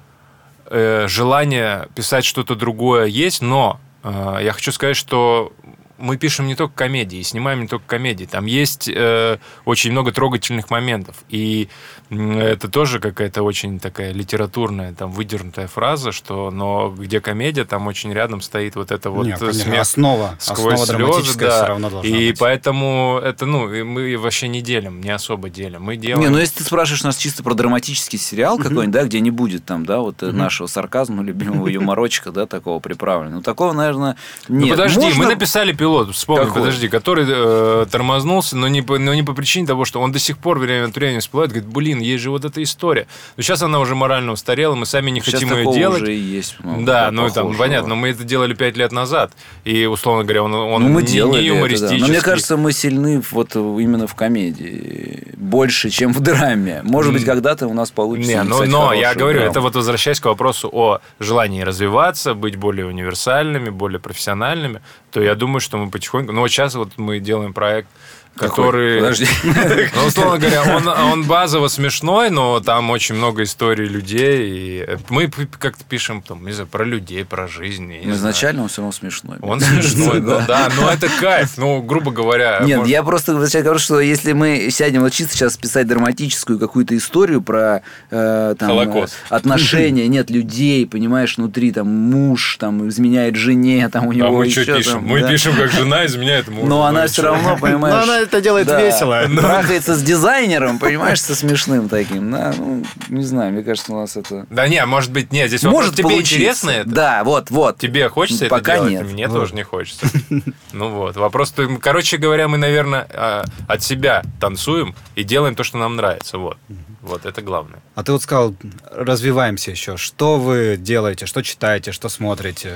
[0.70, 5.53] Желание писать что-то другое есть, но я хочу сказать, что
[5.99, 8.24] мы пишем не только комедии, снимаем не только комедии.
[8.24, 11.16] Там есть э, очень много трогательных моментов.
[11.28, 11.68] И
[12.11, 18.12] это тоже какая-то очень такая литературная, там, выдернутая фраза, что но где комедия, там очень
[18.12, 21.57] рядом стоит вот это вот Не, конечно, смех основа, сквозь основа слезы, драматическая да.
[21.57, 22.38] все равно должна И быть.
[22.38, 25.82] поэтому это, ну, мы вообще не делим, не особо делим.
[25.84, 26.20] Мы делаем...
[26.20, 29.64] Не, ну если ты спрашиваешь нас чисто про драматический сериал какой-нибудь, да, где не будет
[29.64, 33.36] там, да, вот э, нашего сарказма, любимого юморочка, да, такого приправленного.
[33.36, 34.16] Ну, такого, наверное,
[34.49, 34.70] Ну, нет.
[34.70, 36.62] подожди, Можно- мы написали пилот пилот, вспомни, Какой?
[36.62, 40.18] подожди, который э, тормознулся, но не, по, но не по причине того, что он до
[40.18, 43.07] сих пор время от времени всплывает, говорит, блин, есть же вот эта история.
[43.36, 46.03] Но сейчас она уже морально устарела, мы сами не Сейчас хотим ее делать.
[46.03, 46.59] уже есть.
[46.61, 49.32] много Да, ну там понятно, но мы это делали пять лет назад.
[49.64, 51.38] И, условно говоря, он, он Ну, мы не, не это, да.
[51.38, 52.01] юмористический.
[52.01, 55.28] Но мне кажется, мы сильны вот именно в комедии.
[55.36, 56.80] Больше, чем в драме.
[56.84, 59.51] Может быть, когда-то у нас получится Не, ну, но я говорю, драму.
[59.51, 64.80] это вот возвращаясь к вопросу о желании развиваться, быть более универсальными, более профессиональными,
[65.11, 66.32] то я думаю, что мы потихоньку...
[66.32, 67.88] Ну, вот сейчас вот мы делаем проект?
[68.37, 68.99] Который...
[69.01, 69.26] Подожди.
[69.95, 74.49] Ну, условно говоря, он, он базово смешной, но там очень много историй людей.
[74.83, 77.87] И мы как-то пишем там, не знаю, про людей, про жизнь.
[77.87, 78.16] не Ну, знаю.
[78.16, 79.37] изначально он все равно смешной.
[79.43, 81.53] Он смешной, ну да, но это кайф.
[81.57, 82.61] Ну, грубо говоря...
[82.64, 86.59] Нет, может- я просто вначале говорю, что если мы сядем вот чисто сейчас писать драматическую
[86.59, 89.14] какую-то историю про э, там, Холокост.
[89.30, 94.30] э, отношения, нет, людей, понимаешь, внутри там муж там изменяет жене, там у него А
[94.30, 94.93] мы еще что пишем?
[94.95, 95.28] там, мы да.
[95.28, 96.66] пишем, как жена изменяет мужу.
[96.66, 97.28] Но она Ну, все чё?
[97.28, 98.07] равно, понимаешь...
[98.22, 99.22] Но это делает да, весело.
[99.36, 102.30] Трахается с дизайнером, понимаешь, со смешным таким.
[102.30, 104.46] Да, ну, не знаю, мне кажется, у нас это...
[104.48, 106.34] Да не, может быть, нет, здесь Может тебе получиться.
[106.36, 106.88] интересно это?
[106.88, 107.78] Да, вот, вот.
[107.78, 109.04] Тебе хочется Пока это делать?
[109.06, 109.12] нет.
[109.12, 109.34] Мне Вот.
[109.40, 110.06] тоже не хочется.
[110.72, 111.16] Ну вот.
[111.16, 115.96] Вопрос, то- короче говоря, мы, наверное, а, от себя танцуем и делаем то, что нам
[115.96, 116.38] нравится.
[116.38, 116.56] Вот.
[117.02, 117.80] Вот это главное.
[117.94, 118.54] А ты вот сказал,
[118.90, 119.96] развиваемся еще.
[119.96, 122.72] Что вы делаете, что читаете, что смотрите?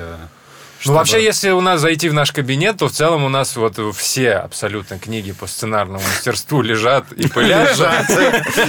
[0.86, 3.78] Ну, вообще, если у нас зайти в наш кабинет, то в целом у нас вот
[3.96, 7.92] все абсолютно книги по сценарному мастерству лежат и пылятся.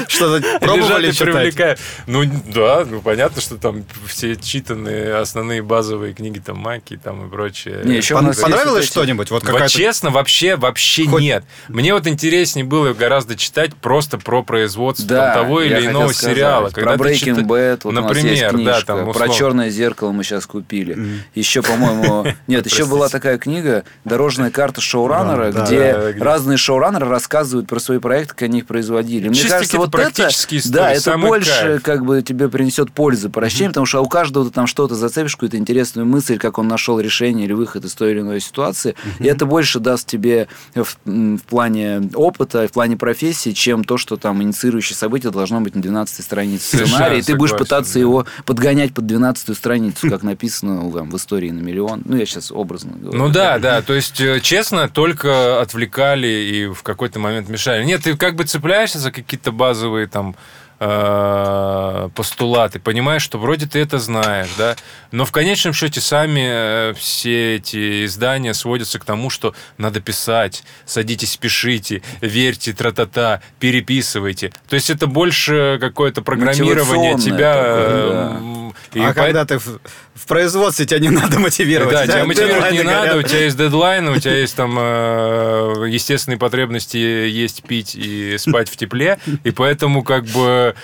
[0.07, 1.34] Что-то пробовали и читать?
[1.34, 1.80] привлекают.
[2.07, 7.30] Ну, да, ну, понятно, что там все читанные основные базовые книги, там, Маки там и
[7.30, 7.82] прочее.
[7.84, 9.32] Не, еще Понравилось что-нибудь?
[9.32, 11.43] Вот честно, вообще, вообще нет.
[11.68, 16.70] Мне вот интереснее было гораздо читать просто про производство того или иного сериала.
[16.70, 18.86] Про Breaking Bad, вот например, у нас есть да, книжка.
[18.86, 21.22] там про черное зеркало мы сейчас купили.
[21.36, 22.07] Еще, по-моему,
[22.47, 28.34] нет, еще была такая книга «Дорожная карта шоураннера», где разные шоураннеры рассказывают про свои проекты,
[28.34, 29.30] как они их производили.
[29.30, 30.30] Мне кажется, вот это,
[30.66, 34.51] да, это больше как бы тебе принесет пользы по ощущениям, потому что у каждого ты
[34.51, 38.20] там что-то зацепишь, какую-то интересную мысль, как он нашел решение или выход из той или
[38.20, 43.97] иной ситуации, и это больше даст тебе в, плане опыта, в плане профессии, чем то,
[43.97, 48.26] что там инициирующее событие должно быть на 12 странице сценария, и ты будешь пытаться его
[48.45, 51.87] подгонять под 12 страницу, как написано ну, там, в истории на миллион.
[51.96, 53.18] Ну, я сейчас образно говорю.
[53.18, 57.84] Ну да, да, то есть, э, честно, только отвлекали и в какой-то момент мешали.
[57.84, 60.36] Нет, ты как бы цепляешься за какие-то базовые там
[60.80, 64.76] э, постулаты, понимаешь, что вроде ты это знаешь, да,
[65.12, 70.64] но в конечном счете сами э, все эти издания сводятся к тому, что надо писать,
[70.86, 74.52] садитесь, пишите, верьте, тра-та-та, переписывайте.
[74.68, 77.54] То есть это больше какое-то программирование тебя.
[77.54, 78.66] такое, да.
[78.93, 79.80] И А поэт- когда ты в,
[80.15, 81.93] в производстве, тебя не надо мотивировать.
[81.93, 83.30] да, тебя мотивировать не дедлайны надо, у горят.
[83.32, 88.78] тебя есть дедлайны, у тебя есть там э, естественные потребности есть, пить и спать в
[88.78, 90.75] тепле, и поэтому как бы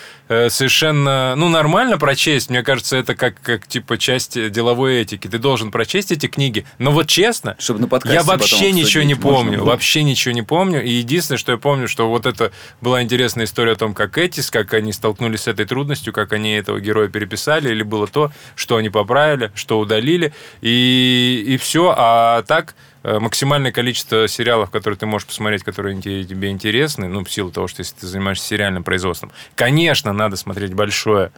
[0.49, 5.27] совершенно, ну, нормально прочесть, мне кажется, это как, как типа часть деловой этики.
[5.27, 9.29] Ты должен прочесть эти книги, но вот честно, Чтобы на я вообще ничего не можно
[9.29, 9.67] помню, было.
[9.67, 10.84] вообще ничего не помню.
[10.84, 14.51] И единственное, что я помню, что вот это была интересная история о том, как Этис,
[14.51, 18.77] как они столкнулись с этой трудностью, как они этого героя переписали, или было то, что
[18.77, 21.93] они поправили, что удалили, и, и все.
[21.97, 27.24] А так э, максимальное количество сериалов, которые ты можешь посмотреть, которые те- тебе интересны, ну,
[27.24, 31.32] в силу того, что если ты занимаешься сериальным производством, конечно, надо смотреть большое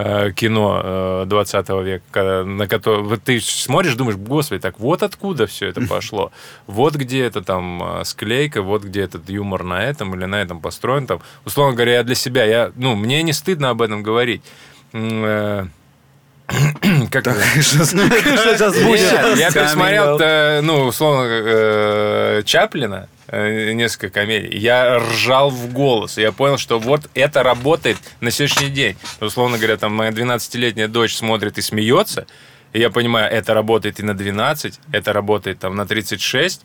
[0.00, 5.02] э, кино э, 20 века, когда- на которое вот ты смотришь, думаешь, господи, так вот
[5.02, 6.30] откуда все это пошло,
[6.68, 10.60] вот где это там э, склейка, вот где этот юмор на этом или на этом
[10.60, 14.42] построен, там, условно говоря, я для себя, я, ну, мне не стыдно об этом говорить.
[17.10, 17.34] Как это?
[17.60, 19.12] Что сейчас будет?
[19.12, 24.56] Нет, Я пересмотрел, э, ну, условно, э, Чаплина, э, несколько комедий.
[24.56, 26.16] Я ржал в голос.
[26.16, 28.96] Я понял, что вот это работает на сегодняшний день.
[29.20, 32.26] Условно говоря, там моя 12-летняя дочь смотрит и смеется.
[32.72, 36.62] И я понимаю, это работает и на 12, это работает там на 36.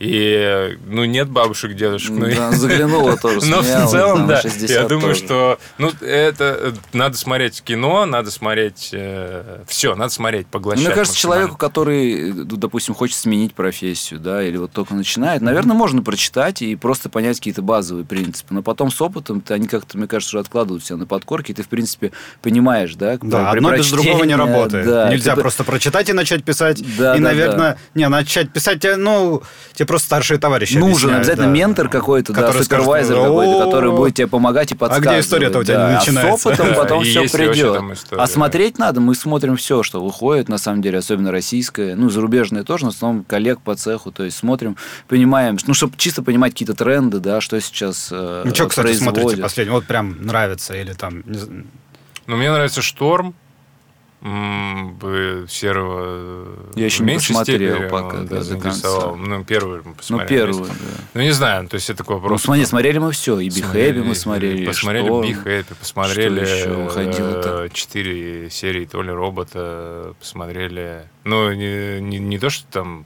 [0.00, 2.10] И, ну, нет бабушек, дедушек.
[2.10, 4.40] ну, Да, заглянула тоже, но в целом, да.
[4.42, 8.94] 60 Я думаю, что ну, это э, надо смотреть кино, надо смотреть
[9.66, 10.86] все, надо смотреть, поглощать.
[10.86, 15.76] Мне кажется, человеку, который, ну, допустим, хочет сменить профессию, да, или вот только начинает, наверное,
[15.76, 18.52] можно прочитать и просто понять какие-то базовые принципы.
[18.52, 21.56] Но потом с опытом -то они как-то, мне кажется, уже откладывают себя на подкорке, и
[21.56, 23.18] ты, в принципе, понимаешь, да?
[23.22, 24.86] Да, одно без другого не работает.
[24.86, 26.82] да, Нельзя ты- просто прочитать и начать писать.
[26.98, 29.42] Да, и, да, наверное, не, начать писать, э, ну,
[29.72, 31.52] тебе Тебе просто старшие товарищи Нужен объясняют, обязательно да.
[31.52, 35.24] ментор какой-то, да, супервайзер какой-то, «О, который будет тебе помогать и подсказывать.
[35.24, 35.98] история-то у тебя да.
[35.98, 36.32] начинается?
[36.32, 37.82] А с опытом потом все придет.
[38.12, 42.64] А смотреть надо, мы смотрим все, что выходит, на самом деле, особенно российское, ну, зарубежное
[42.64, 44.76] тоже, но в основном коллег по цеху, то есть смотрим,
[45.06, 49.36] понимаем, ну, чтобы чисто понимать какие-то тренды, да, что сейчас э, Ну, что, кстати, смотрите
[49.36, 49.72] последний?
[49.72, 51.22] Вот прям нравится или там...
[51.26, 51.64] не знаю.
[52.26, 53.34] Ну, мне нравится «Шторм».
[55.48, 59.12] Серого э, Я еще не посмотрел степени пока, он, да, до конца.
[59.16, 60.28] Ну, первый мы Ну, посмотрели.
[60.40, 60.84] первую, вместе.
[60.84, 61.02] да.
[61.12, 62.42] Ну, не знаю, то есть это такой Ну, вопрос.
[62.42, 68.86] смотри, смотрели мы все, и Бихэби мы смотрели, Посмотрели Happy, посмотрели Что э, четыре серии
[68.86, 71.02] то ли робота, посмотрели.
[71.24, 73.04] Ну, не, не, не то, что там.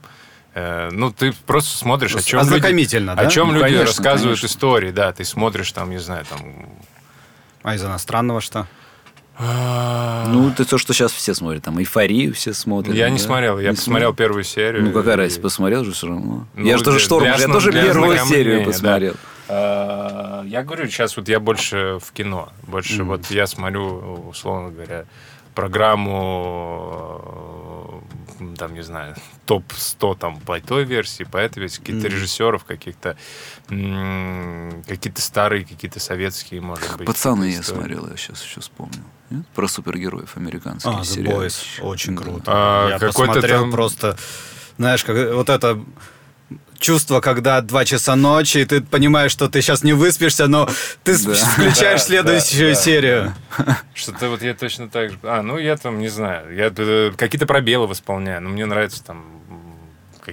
[0.55, 3.23] э, ну, ты просто смотришь, о чем люди, Ознакомительно, да?
[3.23, 4.45] о чем Ну, люди конечно, рассказывают конечно.
[4.57, 5.11] истории, да.
[5.11, 6.39] Ты смотришь там, не знаю, там.
[7.61, 8.67] А из иностранного что?
[9.39, 12.93] Ну, это то, что сейчас все смотрят, там, эйфорию все смотрят.
[12.93, 13.23] я не да?
[13.23, 14.13] смотрел, я Не посмотрел смотрел?
[14.27, 14.83] первую серию.
[14.83, 16.45] Ну, какая и- разница, посмотрел же все равно.
[16.55, 18.65] Ну, я же тоже шторм, я тоже первую серию да.
[18.65, 19.15] посмотрел.
[19.47, 22.49] А, Я говорю, сейчас вот я больше в кино.
[22.67, 25.05] Больше вот я смотрю, условно говоря,
[25.55, 27.21] программу,
[28.39, 29.15] э, там, не знаю,
[29.45, 33.15] топ-100 там по той версии, по этой версии, каких-то режиссеров, каких-то
[33.67, 37.07] какие-то старые, какие-то советские, может быть.
[37.07, 39.03] Пацаны я смотрел, я сейчас еще вспомнил.
[39.29, 39.45] Нет?
[39.55, 41.45] Про супергероев американские А, The сериалы.
[41.47, 41.81] Boys.
[41.81, 42.21] Очень Да.
[42.23, 42.43] круто.
[42.47, 44.17] А, Я какой-то посмотрел там- просто...
[44.77, 45.79] Знаешь, как, вот это
[46.79, 50.69] чувство, когда два часа ночи, и ты понимаешь, что ты сейчас не выспишься, но
[51.03, 51.33] ты Да.
[51.53, 52.81] включаешь Да, следующую да, да.
[52.81, 53.35] серию.
[53.93, 55.17] Что-то вот я точно так же...
[55.23, 59.25] А, ну я там, не знаю, я э, какие-то пробелы восполняю, но мне нравится там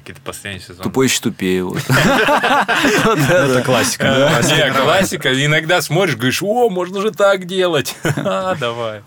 [0.00, 0.82] какие-то последние сезоны.
[0.82, 1.64] Тупой еще тупее.
[1.64, 1.82] вот.
[1.88, 4.06] Это классика.
[4.06, 5.44] Э, Не, классика.
[5.44, 7.96] Иногда смотришь, говоришь, о, можно же так делать.
[8.16, 9.02] А, Давай.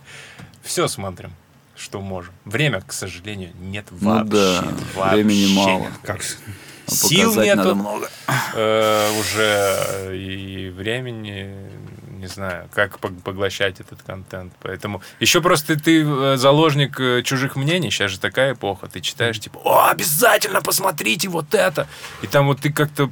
[0.63, 1.31] Все смотрим,
[1.75, 2.33] что можем.
[2.45, 4.29] Время, к сожалению, нет Ну вообще.
[4.31, 5.87] да, времени мало.
[6.03, 6.19] Как?
[6.87, 8.09] А Сил нету много.
[8.55, 11.68] э, уже и времени,
[12.19, 14.53] не знаю, как пог- поглощать этот контент.
[14.61, 17.89] Поэтому еще просто ты э, заложник э, чужих мнений.
[17.91, 18.87] Сейчас же такая эпоха.
[18.87, 21.87] Ты читаешь, типа, о, обязательно посмотрите вот это.
[22.21, 23.09] И там вот ты как-то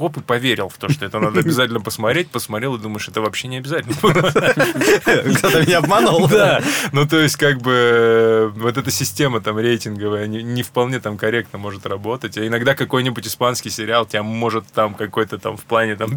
[0.00, 3.48] хоп, и поверил в то, что это надо обязательно посмотреть, посмотрел и думаешь, это вообще
[3.48, 3.94] не обязательно.
[3.94, 6.26] Кто-то меня обманул.
[6.26, 11.18] Да, ну то есть как бы вот эта система там рейтинговая не, не вполне там
[11.18, 15.96] корректно может работать, а иногда какой-нибудь испанский сериал тебя может там какой-то там в плане
[15.96, 16.10] там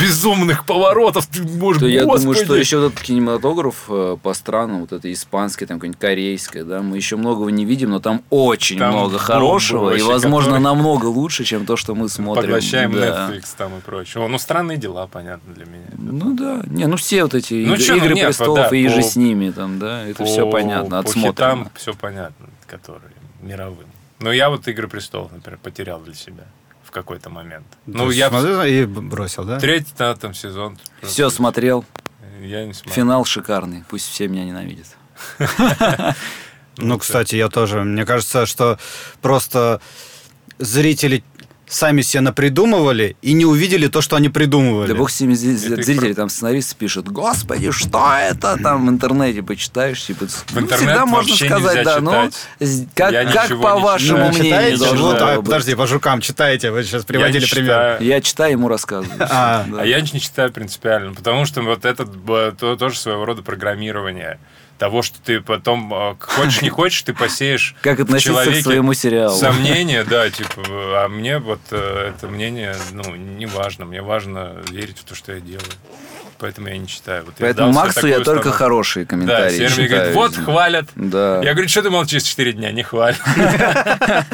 [0.00, 4.92] безумных поворотов, ты можешь, Да, я думаю, что еще этот кинематограф э, по странам, вот
[4.92, 9.18] это испанское, там какое-нибудь корейское, да, мы еще многого не видим, но там очень много
[9.18, 12.42] хорошего, и, возможно, намного лучше, чем то, что мы смотрим.
[12.42, 13.11] Поглощаем Да.
[13.12, 14.24] Netflix там и прочее.
[14.24, 15.86] О, ну странные дела, понятно для меня.
[15.98, 18.88] Ну да, не, ну все вот эти Ну игры, ну «Игры нет, престолов да, и
[18.88, 21.32] же по- с ними, там, да, это все понятно, отсмотрено.
[21.34, 23.86] Там все понятно, которые мировым.
[24.20, 26.44] Но я вот Игры престолов, например, потерял для себя
[26.84, 27.66] в какой-то момент.
[27.86, 29.58] Ну, я Смотрел и бросил, да?
[29.58, 30.78] третий да, там сезон.
[31.02, 31.84] Все смотрел,
[32.40, 32.94] Я не смотрел.
[32.94, 34.86] финал шикарный, пусть все меня ненавидят.
[36.78, 37.82] Ну, кстати, я тоже.
[37.84, 38.78] Мне кажется, что
[39.20, 39.80] просто
[40.58, 41.22] зрители
[41.72, 44.88] сами себе напридумывали и не увидели то, что они придумывали.
[44.88, 48.58] Да бог с ними зрители, там сценарист пишет, господи, что это?
[48.62, 53.24] Там в интернете почитаешь, типа, ну, интернет всегда можно сказать, да, но с- как, Я
[53.24, 54.32] как по вашему читаю.
[54.32, 54.44] мнению
[54.76, 54.84] читаете?
[54.84, 55.44] должно а, было быть?
[55.46, 56.70] подожди, по жукам читаете.
[56.70, 57.66] Вы сейчас приводили не пример.
[57.68, 58.02] читаю.
[58.02, 59.16] Я читаю, ему рассказываю.
[59.30, 59.82] А, Да.
[59.82, 62.06] А я не читаю принципиально, потому что вот это
[62.76, 64.38] тоже своего рода программирование
[64.82, 69.36] того, что ты потом э, хочешь не хочешь, ты посеешь Как относиться к своему сериалу?
[69.38, 73.84] Сомнения, да, типа, а мне вот э, это мнение, ну, не важно.
[73.84, 75.62] Мне важно верить в то, что я делаю.
[76.40, 77.24] Поэтому я не читаю.
[77.24, 78.58] Вот я Поэтому себе Максу я только установку.
[78.58, 79.88] хорошие Да, комментарии время читаю.
[79.88, 80.86] говорит, вот, хвалят.
[80.96, 81.40] Да.
[81.44, 83.20] Я говорю, что ты молчишь 4 дня, не хвалят.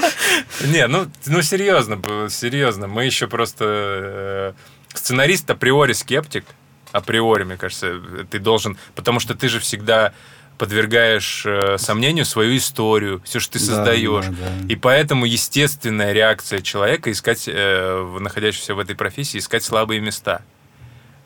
[0.64, 2.86] Не, ну, ну серьезно, серьезно.
[2.86, 3.64] Мы еще просто...
[3.66, 4.52] э,
[4.94, 6.46] Сценарист априори скептик.
[6.92, 8.78] Априори, мне кажется, ты должен...
[8.94, 10.14] Потому что ты же всегда
[10.58, 14.26] подвергаешь э, сомнению свою историю, все, что ты Да, создаешь.
[14.26, 14.66] да, да.
[14.68, 20.42] И поэтому естественная реакция человека искать, э, находящегося в этой профессии, искать слабые места.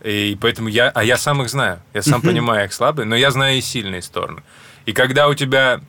[0.05, 1.80] И поэтому я, а я сам их знаю.
[1.95, 4.43] Я сам понимаю их слабые, но я знаю и сильные стороны.
[4.85, 5.80] И когда у тебя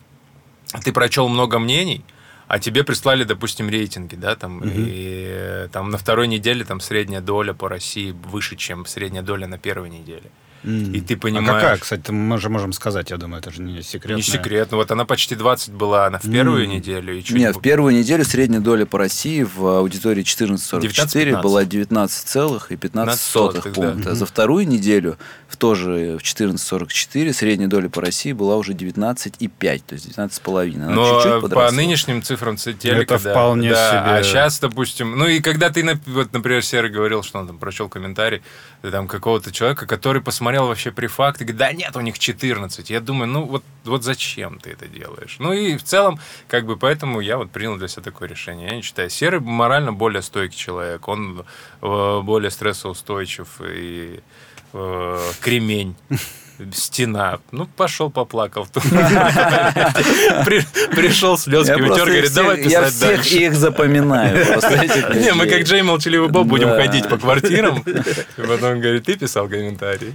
[0.82, 2.04] ты прочел много мнений,
[2.46, 7.20] а тебе прислали, допустим, рейтинги, да, там, и э, там на второй неделе там средняя
[7.20, 10.30] доля по России выше, чем средняя доля на первой неделе.
[10.64, 11.62] И ты А понимаешь...
[11.62, 14.16] какая, кстати, мы же можем сказать, я думаю, это же не секрет.
[14.16, 14.68] Не секрет.
[14.70, 17.18] Ну вот она почти 20 была она в первую неделю.
[17.18, 21.42] И чуть Нет, в первую неделю средняя доля по России в аудитории 1444 19,15.
[21.42, 24.02] была 19,15 15 пункта.
[24.04, 24.14] да.
[24.14, 29.94] За вторую неделю в тоже в 1444 средняя доля по России была уже 19,5, то
[29.94, 30.76] есть 19,5.
[30.76, 33.30] Она Но чуть-чуть по нынешним цифрам телека, Это да.
[33.32, 34.00] вполне Да, себе.
[34.00, 37.88] А сейчас, допустим, ну и когда ты, вот, например, Серый говорил, что он там прочел
[37.88, 38.42] комментарий
[38.82, 42.18] э, там какого-то человека, который посмотрел вообще при факт и говорит, да нет, у них
[42.18, 42.90] 14.
[42.90, 45.36] Я думаю, ну вот, вот зачем ты это делаешь?
[45.38, 48.68] Ну и в целом, как бы поэтому я вот принял для себя такое решение.
[48.68, 49.10] Я не считаю.
[49.10, 51.44] Серый морально более стойкий человек, он
[51.82, 54.20] э, более стрессоустойчив и
[54.72, 55.96] э, кремень.
[56.72, 57.40] Стена.
[57.50, 58.68] Ну, пошел, поплакал.
[60.44, 63.36] При- Пришел, слезки Я просто говорит, давай всех- я писать всех дальше.
[63.36, 64.36] их запоминаю.
[65.16, 67.82] Не, мы как Джей Молчаливый Боб будем ходить по квартирам.
[68.36, 70.14] Потом говорит, ты писал комментарий.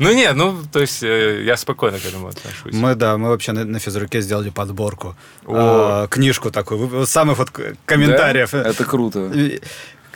[0.00, 2.72] Ну нет, ну, то есть э, я спокойно к этому отношусь.
[2.72, 5.14] Мы, да, мы вообще на, на физруке сделали подборку.
[5.44, 6.04] О.
[6.04, 7.50] А, книжку такую, самых вот
[7.84, 8.50] комментариев.
[8.52, 8.62] Да?
[8.62, 9.30] Это круто.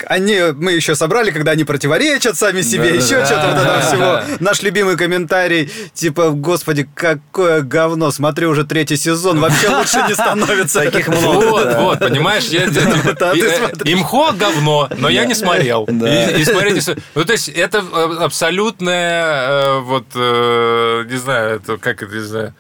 [0.06, 3.64] Они, мы еще собрали, когда они противоречат сами себе, Да, еще да, что-то вот этого
[3.76, 3.80] да.
[3.80, 4.36] всего.
[4.40, 10.80] Наш любимый комментарий, типа, господи, какое говно, смотри, уже третий сезон, вообще лучше не становится.
[10.80, 11.46] Таких много.
[11.46, 11.80] Вот, да.
[11.80, 15.86] вот, понимаешь, я, Да, э, имхо говно, но я не смотрел.
[15.88, 16.30] Да.
[16.30, 21.60] И, и смотреть не с- Ну, то есть, это э, абсолютное, э, вот, не знаю,
[21.80, 22.54] как это, не знаю,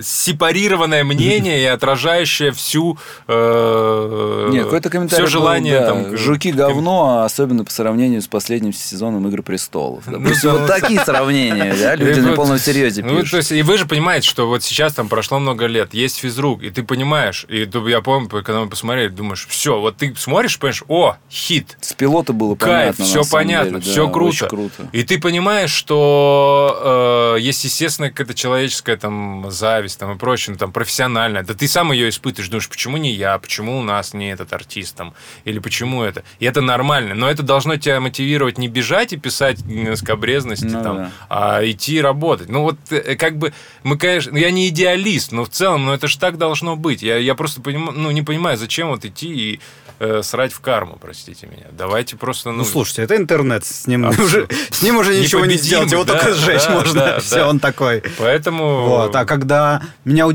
[0.00, 6.52] сепарированное мнение и отражающее всю э, Нет, какой-то комментарий все желание был, да, там жуки
[6.52, 10.04] говно, а особенно по сравнению с последним сезоном Игры престолов.
[10.06, 13.36] Допустим, да, вот такие сравнения, да, люди на полном серьезе ну, то пишут.
[13.38, 16.70] есть, и вы же понимаете, что вот сейчас там прошло много лет, есть физрук, и
[16.70, 21.16] ты понимаешь, и я помню, когда мы посмотрели, думаешь, все, вот ты смотришь, понимаешь, о,
[21.30, 23.04] хит, С пилота было кайф, понятно.
[23.04, 24.46] все понятно, деле, да, все круто.
[24.46, 24.88] круто.
[24.92, 30.58] И ты понимаешь, что э, есть, естественно, какая-то человеческая там зависть там, и прочее, ну,
[30.58, 31.42] там, профессиональная.
[31.44, 34.96] Да ты сам ее испытываешь, думаешь, почему не я, почему у нас не этот артист
[34.96, 35.14] там,
[35.44, 36.24] или почему это.
[36.40, 39.58] И это нормально, но это должно тебя мотивировать не бежать и писать
[39.94, 41.10] скобрезности, Ну там, да.
[41.28, 42.48] а идти работать.
[42.48, 43.52] Ну вот э, как бы
[43.84, 47.02] мы, конечно, я не идеалист, но в целом, ну это же так должно быть.
[47.02, 49.60] Я, я просто поним, ну, не понимаю, зачем вот идти и
[50.00, 51.66] э, срать в карму, простите меня.
[51.70, 54.24] Давайте просто, ну, Ну, слушайте, это интернет, с ним Абсолютно.
[54.24, 57.36] уже, с ним уже ничего не сделать, его да, только сжечь да, можно, да, все,
[57.36, 57.48] да.
[57.48, 58.02] он такой.
[58.18, 58.86] Поэтому...
[58.86, 60.26] Вот, а когда меня...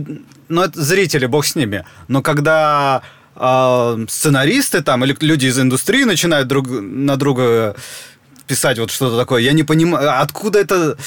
[0.48, 1.86] Ну, это зрители, бог с ними.
[2.08, 3.02] Но когда
[3.36, 7.76] а, сценаристы там или люди из индустрии начинают друг на друга
[8.46, 10.98] писать вот что-то такое, я не понимаю, откуда это...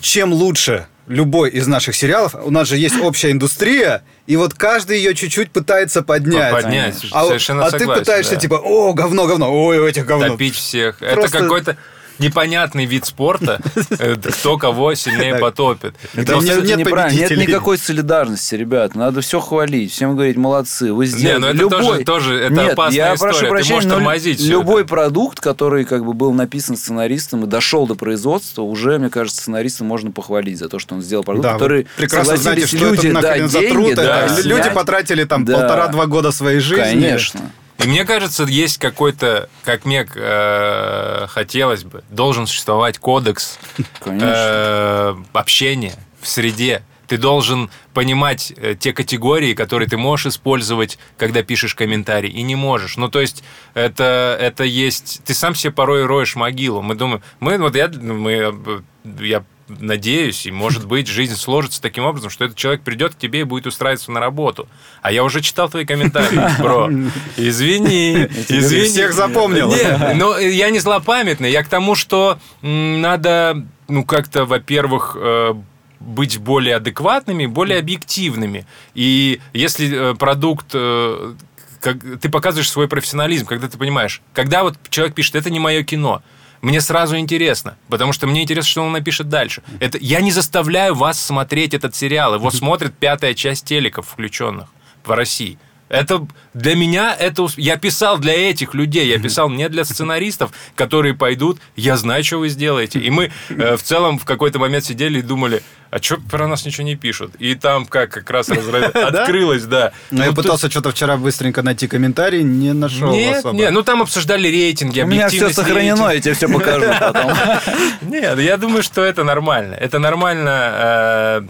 [0.00, 4.98] Чем лучше любой из наших сериалов, у нас же есть общая индустрия, и вот каждый
[4.98, 6.52] ее чуть-чуть пытается поднять.
[6.52, 8.40] Поднять, а, совершенно а ты согласен, пытаешься да.
[8.40, 10.28] типа, о, говно, говно, ой, у этих говно.
[10.28, 11.02] Топить всех.
[11.02, 11.76] Это Просто- какой-то
[12.20, 13.60] непонятный вид спорта,
[13.98, 15.94] э, кто кого сильнее потопит.
[16.14, 18.94] Это нет никакой солидарности, ребят.
[18.94, 20.92] Надо все хвалить, всем говорить, молодцы.
[20.92, 22.04] Вы сделали ну это любой...
[22.04, 23.62] тоже- тоже это Нет, опасная история.
[23.62, 28.62] Ты можешь тормозить любой продукт, который как бы был написан сценаристом и дошел до производства,
[28.62, 32.54] уже, мне кажется, сценариста можно похвалить за то, что он сделал продукт, который прекрасно что
[32.54, 34.44] люди это деньги, да, снять.
[34.44, 36.82] люди потратили там полтора-два года своей жизни.
[36.82, 37.40] Конечно.
[37.82, 43.58] И мне кажется, есть какой-то, как мне э, хотелось бы, должен существовать кодекс
[44.04, 46.82] э, общения в среде.
[47.06, 52.54] Ты должен понимать э, те категории, которые ты можешь использовать, когда пишешь комментарий, и не
[52.54, 52.96] можешь.
[52.96, 53.42] Ну, то есть,
[53.74, 55.22] это, это есть...
[55.24, 56.82] Ты сам себе порой роешь могилу.
[56.82, 57.22] Мы думаем...
[57.40, 58.80] Мы, вот я, мы, э,
[59.20, 59.44] я
[59.78, 63.44] надеюсь, и, может быть, жизнь сложится таким образом, что этот человек придет к тебе и
[63.44, 64.68] будет устраиваться на работу.
[65.02, 66.90] А я уже читал твои комментарии, бро.
[67.36, 68.86] Извини, извини.
[68.86, 69.70] всех запомнил.
[69.70, 71.50] Нет, но я не злопамятный.
[71.50, 75.54] Я к тому, что надо, ну, как-то, во-первых, э,
[76.00, 78.66] быть более адекватными, более объективными.
[78.94, 81.34] И если э, продукт э,
[81.80, 85.82] как, ты показываешь свой профессионализм, когда ты понимаешь, когда вот человек пишет, это не мое
[85.82, 86.22] кино,
[86.62, 89.62] мне сразу интересно, потому что мне интересно, что он напишет дальше.
[89.78, 94.68] Это, я не заставляю вас смотреть этот сериал, его смотрит пятая часть телеков включенных
[95.04, 95.58] в России.
[95.90, 96.24] Это
[96.54, 101.58] для меня это я писал для этих людей, я писал не для сценаристов, которые пойдут,
[101.74, 103.00] я знаю, что вы сделаете.
[103.00, 106.64] И мы э, в целом в какой-то момент сидели и думали, а что про нас
[106.64, 107.34] ничего не пишут?
[107.40, 109.90] И там как как раз разра- открылось, да.
[110.12, 113.82] Но я Ну, тут- пытался что-то вчера быстренько найти комментарий, не нашел нет, нет, ну
[113.82, 117.32] там обсуждали рейтинги, У меня все сохранено, я тебе все покажу потом.
[118.02, 119.74] Нет, я думаю, что это нормально.
[119.74, 121.42] Это нормально э,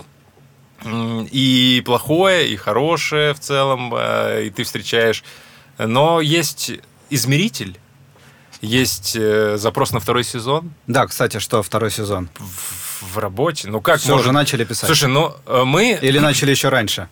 [1.31, 5.25] и плохое, и хорошее в целом, э, и ты встречаешь.
[5.79, 6.73] Но есть
[7.09, 7.79] измеритель,
[8.61, 10.73] есть э, запрос на второй сезон.
[10.87, 12.29] Да, кстати, что второй сезон?
[12.37, 13.69] В, в работе.
[13.69, 14.27] Ну как Все, может...
[14.27, 14.87] уже начали писать.
[14.87, 15.99] Слушай, ну э, мы...
[16.03, 17.09] Или начали еще раньше?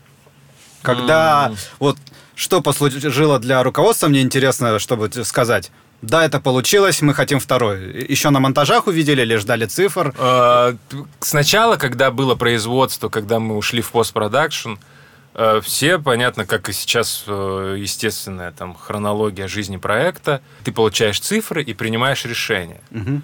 [0.82, 1.96] Когда вот
[2.34, 5.72] что послужило для руководства, мне интересно, чтобы сказать.
[6.00, 8.06] Да, это получилось, мы хотим второй.
[8.08, 10.14] Еще на монтажах увидели или ждали цифр?
[10.16, 10.74] Э,
[11.20, 14.74] Сначала, когда было производство, когда мы ушли в постпродакшн,
[15.34, 21.64] э, все, понятно, как и сейчас, э, естественная там хронология жизни проекта, ты получаешь цифры
[21.64, 22.80] и принимаешь решение.
[22.90, 23.22] Мгм.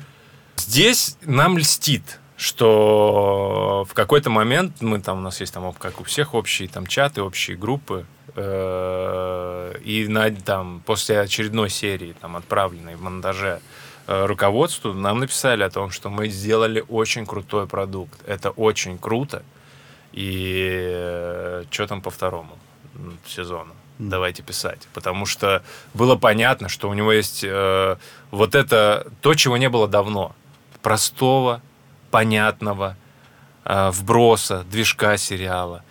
[0.56, 6.04] Здесь нам льстит, что в какой-то момент мы там у нас есть там как у
[6.04, 8.04] всех общие там чаты, общие группы,
[8.36, 13.60] э, и на, там после очередной серии там отправленной в монтаже
[14.06, 19.42] э, руководству нам написали о том, что мы сделали очень крутой продукт, это очень круто,
[20.12, 22.58] и что там по второму
[23.26, 23.74] сезону?
[23.98, 24.88] Давайте писать.
[24.92, 25.62] Потому что
[25.92, 27.96] было понятно, что у него есть э,
[28.30, 30.34] вот это то, чего не было давно.
[30.82, 31.62] Простого,
[32.10, 32.96] понятного,
[33.64, 35.84] э, вброса, движка сериала.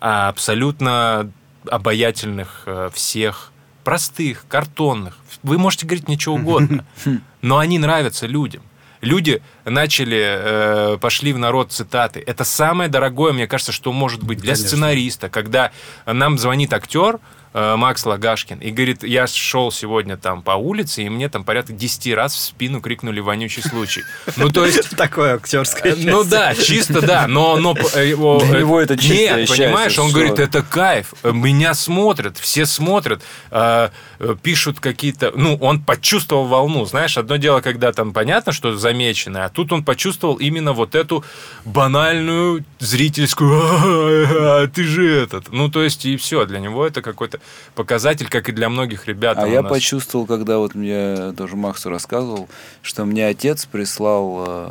[0.00, 1.32] а абсолютно
[1.70, 3.52] обаятельных э, всех,
[3.84, 5.18] простых, картонных.
[5.42, 6.84] Вы можете говорить что угодно,
[7.42, 8.62] но они нравятся людям.
[9.00, 12.22] Люди начали, э, пошли в народ цитаты.
[12.26, 14.68] Это самое дорогое, мне кажется, что может быть для Конечно.
[14.68, 15.70] сценариста, когда
[16.04, 17.20] нам звонит актер,
[17.54, 22.14] Макс Лагашкин, и говорит, я шел сегодня там по улице, и мне там порядка 10
[22.14, 24.02] раз в спину крикнули «вонючий случай».
[24.36, 24.90] Ну, то есть...
[24.96, 27.56] Такое актерское Э, Ну да, чисто да, но...
[27.56, 31.32] но э, его, Для э, него это чистое Нет, понимаешь, он говорит, это кайф, э,
[31.32, 35.32] меня смотрят, все смотрят, э, э, пишут какие-то...
[35.34, 39.84] Ну, он почувствовал волну, знаешь, одно дело, когда там понятно, что замечено, а тут он
[39.84, 41.24] почувствовал именно вот эту
[41.64, 45.52] банальную зрительскую «А, ты же этот.
[45.52, 47.37] Ну, то есть, и все, для него это какой-то
[47.74, 49.38] показатель, как и для многих ребят.
[49.38, 49.70] А я нас.
[49.70, 52.48] почувствовал, когда вот мне тоже Максу рассказывал,
[52.82, 54.70] что мне отец прислал э,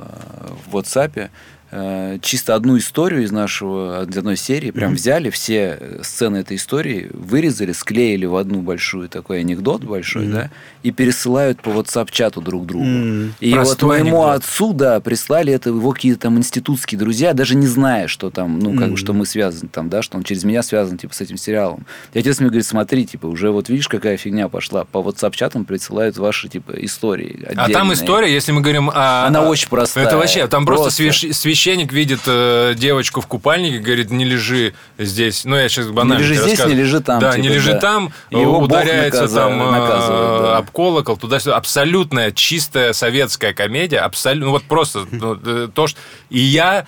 [0.66, 1.30] в WhatsApp
[2.22, 7.10] чисто одну историю из нашего из одной серии, прям взяли все э, сцены этой истории,
[7.14, 10.50] вырезали, склеили в одну большую такой анекдот большой, да,
[10.84, 12.86] и пересылают по WhatsApp чату друг другу.
[12.86, 13.34] М.
[13.42, 14.44] И вот Простой моему анекдот.
[14.46, 18.72] отцу, да, прислали это его какие-то там институтские друзья, даже не зная, что там, ну,
[18.74, 18.98] как Мгм.
[18.98, 21.86] что мы связаны там, да, что он через меня связан, типа, с этим сериалом.
[22.14, 24.86] И отец мне говорит, смотри, типа, уже вот видишь, какая фигня пошла.
[24.86, 27.94] По WhatsApp-чатам присылают ваши, типа, истории А там отдельные.
[27.96, 29.26] история, если мы говорим о...
[29.28, 30.06] Она очень простая.
[30.08, 31.04] Это вообще, там просто, Просто.
[31.04, 35.44] свящ- священник видит э, девочку в купальнике, говорит, не лежи здесь.
[35.44, 37.80] Ну, я сейчас банально лежи тебе здесь, не лежи там, Да, типа, не лежи да.
[37.80, 40.58] там, Его ударяется наказа- там э, да.
[40.58, 41.58] об колокол, туда-сюда.
[41.58, 46.00] Абсолютная чистая советская комедия, абсолютно, ну вот просто ну, э, то, что...
[46.30, 46.86] И я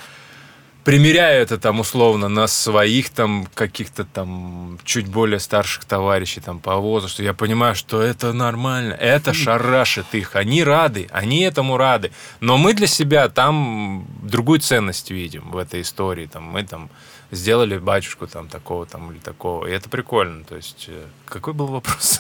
[0.90, 6.78] примеряю это там условно на своих там каких-то там чуть более старших товарищей там по
[6.78, 12.10] возрасту, я понимаю, что это нормально, это шарашит их, они рады, они этому рады,
[12.40, 16.90] но мы для себя там другую ценность видим в этой истории, там мы там
[17.32, 21.68] сделали батюшку там такого там или такого, и это прикольно, то есть э, какой был
[21.68, 22.20] вопрос?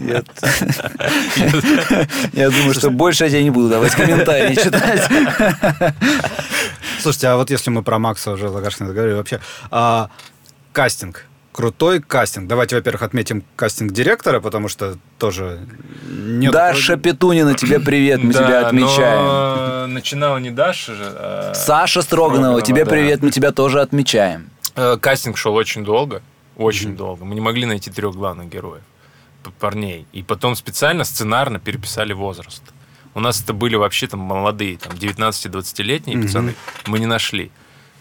[0.00, 0.26] Нет.
[2.32, 5.08] Я думаю, что больше я тебе не буду давать комментарии читать.
[7.00, 10.10] Слушайте, а вот если мы про Макса уже Лагашкина говорили, вообще, а,
[10.72, 11.27] кастинг.
[11.58, 12.46] Крутой кастинг.
[12.46, 15.58] Давайте, во-первых, отметим кастинг директора, потому что тоже
[16.08, 16.52] нет...
[16.52, 19.24] Даша Петунина, тебе привет, мы Да, тебя отмечаем.
[19.26, 22.90] но начинала не Даша же, а Саша Строганова, Строганова, тебе да.
[22.92, 24.50] привет, мы тебя тоже отмечаем.
[24.76, 26.22] Э, Кастинг шел очень долго,
[26.56, 27.24] очень долго.
[27.24, 28.84] Мы не могли найти трех главных героев,
[29.58, 30.06] парней.
[30.12, 32.62] И потом специально сценарно переписали возраст.
[33.14, 36.26] У нас это были вообще там молодые, там 19-20-летние Мгм.
[36.28, 36.54] пацаны.
[36.86, 37.50] Мы не нашли.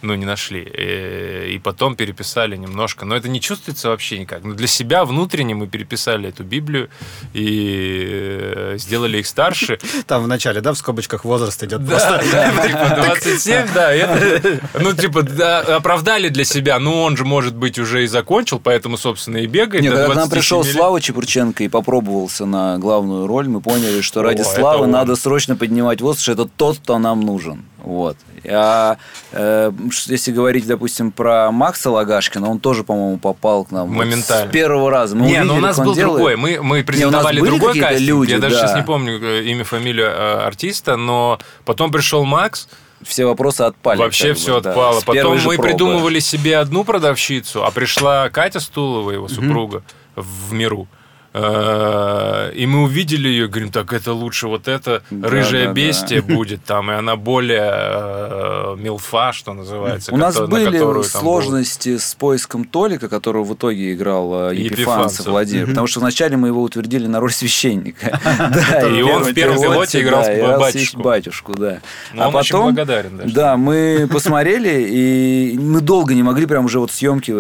[0.02, 0.62] Ну, не нашли.
[0.74, 3.06] Э, И потом переписали немножко.
[3.06, 4.44] Но это не чувствуется вообще никак.
[4.44, 6.90] Но для себя внутренне мы переписали эту Библию
[7.34, 8.08] и
[8.40, 9.80] э, сделали их старше.
[10.06, 12.24] Там в начале, да, в скобочках возраст идет Да, просто.
[12.32, 17.56] да, типа 27, да, это, ну, типа, да, оправдали для себя, ну, он же, может
[17.56, 19.84] быть, уже и закончил, поэтому, собственно, и бегает.
[19.84, 20.64] Нет, до когда к нам 27 пришел.
[20.64, 25.56] Слава Чепурченко и попробовался на главную роль, мы поняли, что ради О, Славы надо срочно
[25.56, 27.66] поднимать возраст, что это тот, кто нам нужен.
[27.84, 28.18] Вот.
[28.50, 28.98] А
[29.32, 29.72] э,
[30.06, 34.50] если говорить, допустим, про Макса Лагашкина, он тоже, по-моему, попал к нам вот Моментально.
[34.50, 35.16] с первого раза.
[35.16, 36.16] Мы Не, ну у увидели, нас был делает.
[36.18, 36.36] другой.
[36.38, 38.02] Мы, мы презентовали были другой кастинг.
[38.08, 38.62] люди, Я даже да.
[38.62, 42.68] сейчас не помню э, имя, фамилию э, артиста, но потом пришел Макс,
[43.04, 44.00] Все вопросы отпали.
[44.00, 45.02] вообще бы, все да, отпало.
[45.02, 45.70] первой Потом мы пробы.
[45.70, 49.84] придумывали себе одну продавщицу, а пришла Катя Стулова, его супруга,
[50.16, 50.88] в миру.
[51.38, 56.22] Э, и мы увидели ее, говорим, так это лучше вот это Да, рыжая да, бестия
[56.22, 60.14] будет там, и она более э, милфа, что называется.
[60.14, 65.28] У нас были которую сложности с поиском Толика, которого в итоге играл э, Епифанцев.
[65.28, 68.20] Владимир, потому что вначале мы его утвердили на роль священника.
[68.58, 71.02] Да, И он в первом пилоте играл да, батюшку.
[71.02, 71.80] батюшку, да.
[72.14, 76.66] Но А он очень потом, благодарен да, мы посмотрели, и мы долго не могли, прям
[76.66, 77.32] уже вот съемки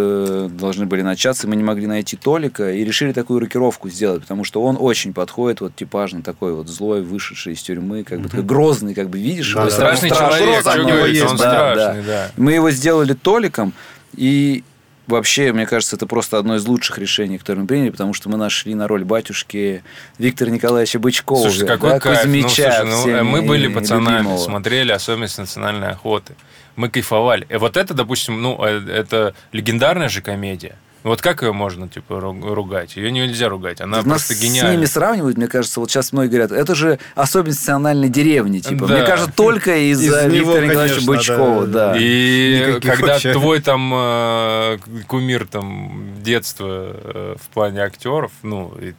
[0.50, 4.64] должны были начаться, мы не могли найти Толика, и решили такую рокировку сделать, потому что
[4.64, 8.94] он очень подходит, вот типажно такой вот злой, вышедший из тюрьмы, как бы такой грозный,
[8.94, 9.54] как бы видишь.
[9.54, 9.70] Да, его.
[9.70, 12.32] Страшный человек, есть, он да, страшный, да.
[12.38, 13.74] Мы его сделали Толиком,
[14.16, 14.64] и
[15.08, 18.38] вообще, мне кажется, это просто одно из лучших решений, которые мы приняли, потому что мы
[18.38, 19.84] нашли на роль батюшки
[20.18, 21.50] Виктора Николаевича Бычкова.
[21.50, 22.26] Слушай, какой да, кайф.
[22.26, 24.38] Ну, слушай, ну, э, мы были пацанами, любимого.
[24.38, 26.36] смотрели особенность национальной охоты.
[26.76, 27.48] Мы кайфовали.
[27.50, 30.76] И вот это, допустим, ну, э, это легендарная же комедия.
[31.08, 32.96] Вот как ее можно, типа, ру- ругать?
[32.96, 33.82] Ее нельзя ругать.
[33.82, 34.88] Она Нас просто с ними гениальна.
[34.88, 38.88] сравнивают, мне кажется, вот сейчас многие говорят, это же особенность национальной деревни, типа.
[38.88, 38.96] Да.
[38.98, 41.94] Мне кажется, только из-за Из него, Виктора Николаевича конечно, Бычкова, да.
[41.94, 41.98] да.
[42.00, 43.34] И Никаких когда вообще.
[43.34, 44.78] твой там э,
[45.08, 48.94] кумир там детства э, в плане актеров, ну, и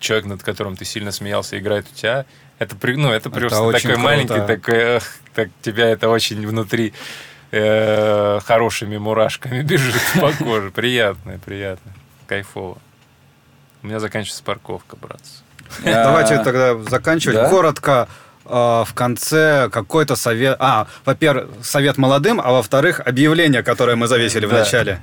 [0.00, 2.24] человек, над которым ты сильно смеялся, играет у тебя,
[2.58, 4.02] это, при- ну, это просто очень такой круто.
[4.02, 6.92] маленький, такой, эх, так тебя это очень внутри
[7.52, 10.70] хорошими мурашками бежит по коже.
[10.70, 11.92] Приятно, приятно.
[12.26, 12.78] Кайфово.
[13.82, 15.42] У меня заканчивается парковка, братцы.
[15.84, 17.48] А, Давайте тогда заканчивать.
[17.50, 18.08] Коротко
[18.44, 20.56] э, в конце какой-то совет.
[20.60, 25.00] А, во-первых, совет молодым, а во-вторых, объявление, которое мы завесили в начале.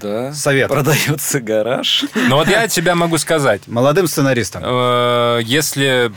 [0.00, 0.32] Да.
[0.32, 0.68] Совет.
[0.68, 2.04] Продается гараж.
[2.14, 4.62] Но вот я от себя могу сказать, Молодым сценаристам.
[4.64, 6.12] Э, если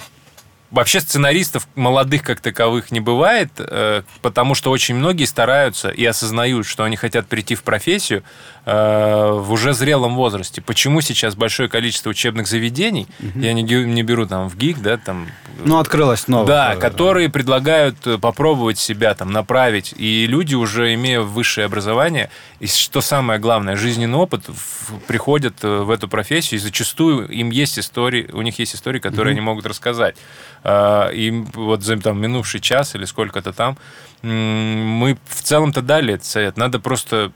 [0.71, 6.65] вообще сценаристов молодых как таковых не бывает, э, потому что очень многие стараются и осознают,
[6.65, 8.23] что они хотят прийти в профессию
[8.65, 10.61] э, в уже зрелом возрасте.
[10.61, 15.27] Почему сейчас большое количество учебных заведений, я не, не беру там в ГИК, да, там
[15.63, 16.47] Ну, открылось новое.
[16.47, 19.93] да, которые предлагают э, попробовать себя там направить.
[19.97, 22.29] И люди, уже имея высшее образование,
[22.61, 27.49] и что самое главное, жизненный опыт, в- приходят э, в эту профессию, и зачастую им
[27.49, 30.15] есть истории, у них есть истории, которые они могут рассказать.
[30.63, 33.77] А, И вот за там, минувший час или сколько-то там
[34.23, 36.55] мы в целом-то дали этот совет.
[36.57, 37.31] Надо просто...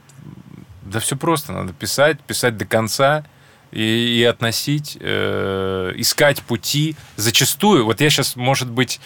[0.82, 3.24] Да все просто, надо писать, писать до конца,
[3.72, 3.82] и,
[4.20, 6.94] и относить, э, искать пути.
[7.16, 9.00] Зачастую, вот я сейчас, может быть,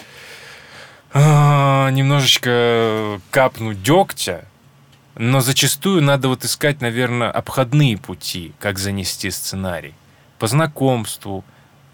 [1.13, 4.45] а, немножечко капну дегтя,
[5.17, 9.95] но зачастую надо вот искать, наверное, обходные пути, как занести сценарий.
[10.39, 11.45] По знакомству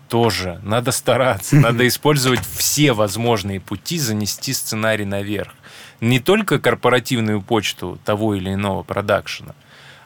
[0.09, 5.53] тоже надо стараться, надо использовать все возможные пути занести сценарий наверх.
[6.01, 9.55] Не только корпоративную почту того или иного продакшена,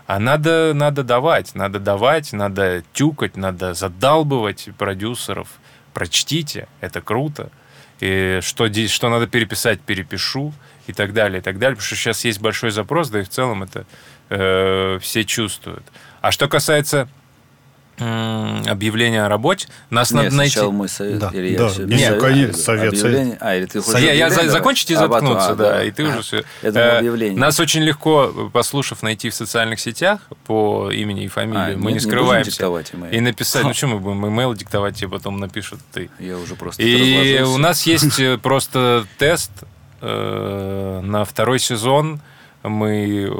[0.06, 5.48] а надо, надо давать, надо давать, надо тюкать, надо задалбывать продюсеров.
[5.94, 7.50] Прочтите, это круто.
[8.00, 10.52] И что, что надо переписать, перепишу
[10.90, 11.76] и так далее, и так далее.
[11.76, 13.84] Потому что сейчас есть большой запрос, да и в целом это
[14.28, 15.84] э, все чувствуют.
[16.20, 17.08] А что касается
[17.98, 20.52] м, объявления о работе, нас Нет, надо найти...
[20.54, 21.18] сначала мой совет.
[21.18, 22.20] Да, Или я да, всё- нет, совет?
[22.22, 23.36] конечно, совет, Объявление?
[23.40, 24.96] А, или ты хочешь Я, я за- объявление закончите и?
[24.96, 26.44] А, заткнуться, а, да, и ты уже все.
[26.62, 27.38] Я думал, объявление.
[27.38, 31.74] Нас очень легко, послушав, найти в социальных сетях по имени и фамилии.
[31.74, 32.50] А, Мы нет, не скрываемся.
[32.52, 33.12] диктовать имейл.
[33.12, 36.08] и написать, ну что мы будем имейл диктовать, тебе потом напишут ты.
[36.18, 39.50] Я уже просто И у нас есть э, просто тест
[40.00, 42.20] э, на второй сезон.
[42.62, 43.30] Мы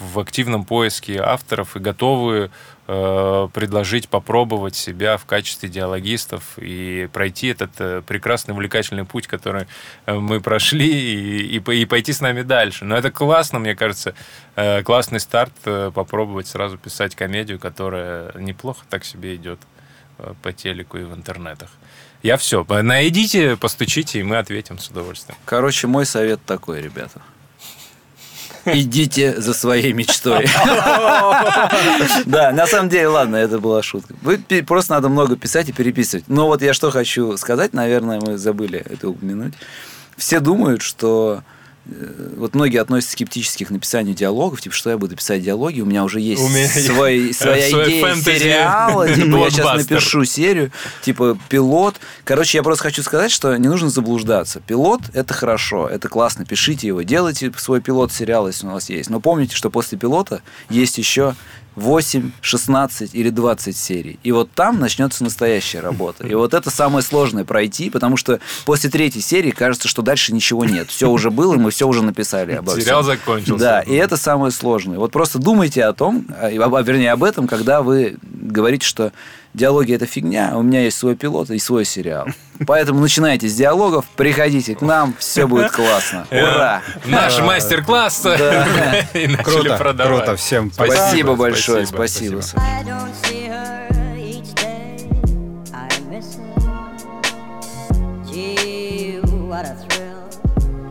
[0.00, 2.50] в активном поиске авторов и готовы
[2.86, 9.66] э, предложить попробовать себя в качестве диалогистов и пройти этот э, прекрасный увлекательный путь, который
[10.06, 12.84] э, мы прошли, и, и и пойти с нами дальше.
[12.84, 14.14] Но это классно, мне кажется,
[14.54, 19.60] э, классный старт э, попробовать сразу писать комедию, которая неплохо так себе идет
[20.18, 21.70] э, по телеку и в интернетах.
[22.22, 22.64] Я все.
[22.68, 25.38] Найдите, постучите, и мы ответим с удовольствием.
[25.44, 27.20] Короче, мой совет такой, ребята.
[28.66, 30.46] Идите за своей мечтой.
[32.26, 34.14] Да, на самом деле, ладно, это была шутка.
[34.22, 36.24] Вы просто надо много писать и переписывать.
[36.28, 39.54] Но вот я что хочу сказать, наверное, мы забыли это упомянуть.
[40.16, 41.55] Все думают, что э,
[42.36, 46.02] вот многие относятся скептически к написанию диалогов, типа, что я буду писать диалоги, у меня
[46.02, 50.72] уже есть У меня свой, своя идея фэнтези сериала, типа, я сейчас напишу серию,
[51.02, 51.96] типа, пилот.
[52.24, 54.60] Короче, я просто хочу сказать, что не нужно заблуждаться.
[54.66, 59.08] Пилот– это хорошо, это классно, пишите его, делайте свой пилот сериала, если у вас есть.
[59.08, 61.36] Но помните, что после пилота есть еще
[61.76, 64.18] 8, 16 или 20 серий.
[64.22, 66.26] И вот там начнется настоящая работа.
[66.26, 70.64] И вот это самое сложное пройти, потому что после третьей серии кажется, что дальше ничего
[70.64, 70.88] нет.
[70.90, 73.16] Все уже было, и мы все уже написали обо Сериал всем.
[73.16, 73.64] закончился.
[73.64, 74.98] Да, и это самое сложное.
[74.98, 79.12] Вот просто думайте о том, об- вернее, об этом, когда вы говорите, что
[79.56, 82.28] диалоги это фигня, у меня есть свой пилот и свой сериал.
[82.66, 86.26] Поэтому начинайте с диалогов, приходите к нам, все будет классно.
[86.30, 86.82] Ура!
[87.06, 88.26] Наш мастер-класс.
[89.14, 90.24] И начали Круто, продавать.
[90.24, 90.36] круто.
[90.36, 92.42] Всем Спасибо большое, спасибо.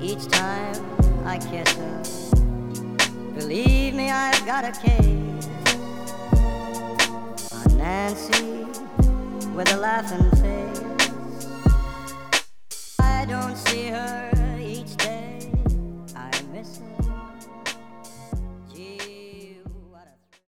[0.01, 0.76] each time
[1.26, 2.01] I kiss her.
[3.36, 5.14] Believe me, I've got a case
[8.06, 8.66] on Nancy
[9.56, 10.82] with a laughing face.
[12.99, 14.35] I don't see her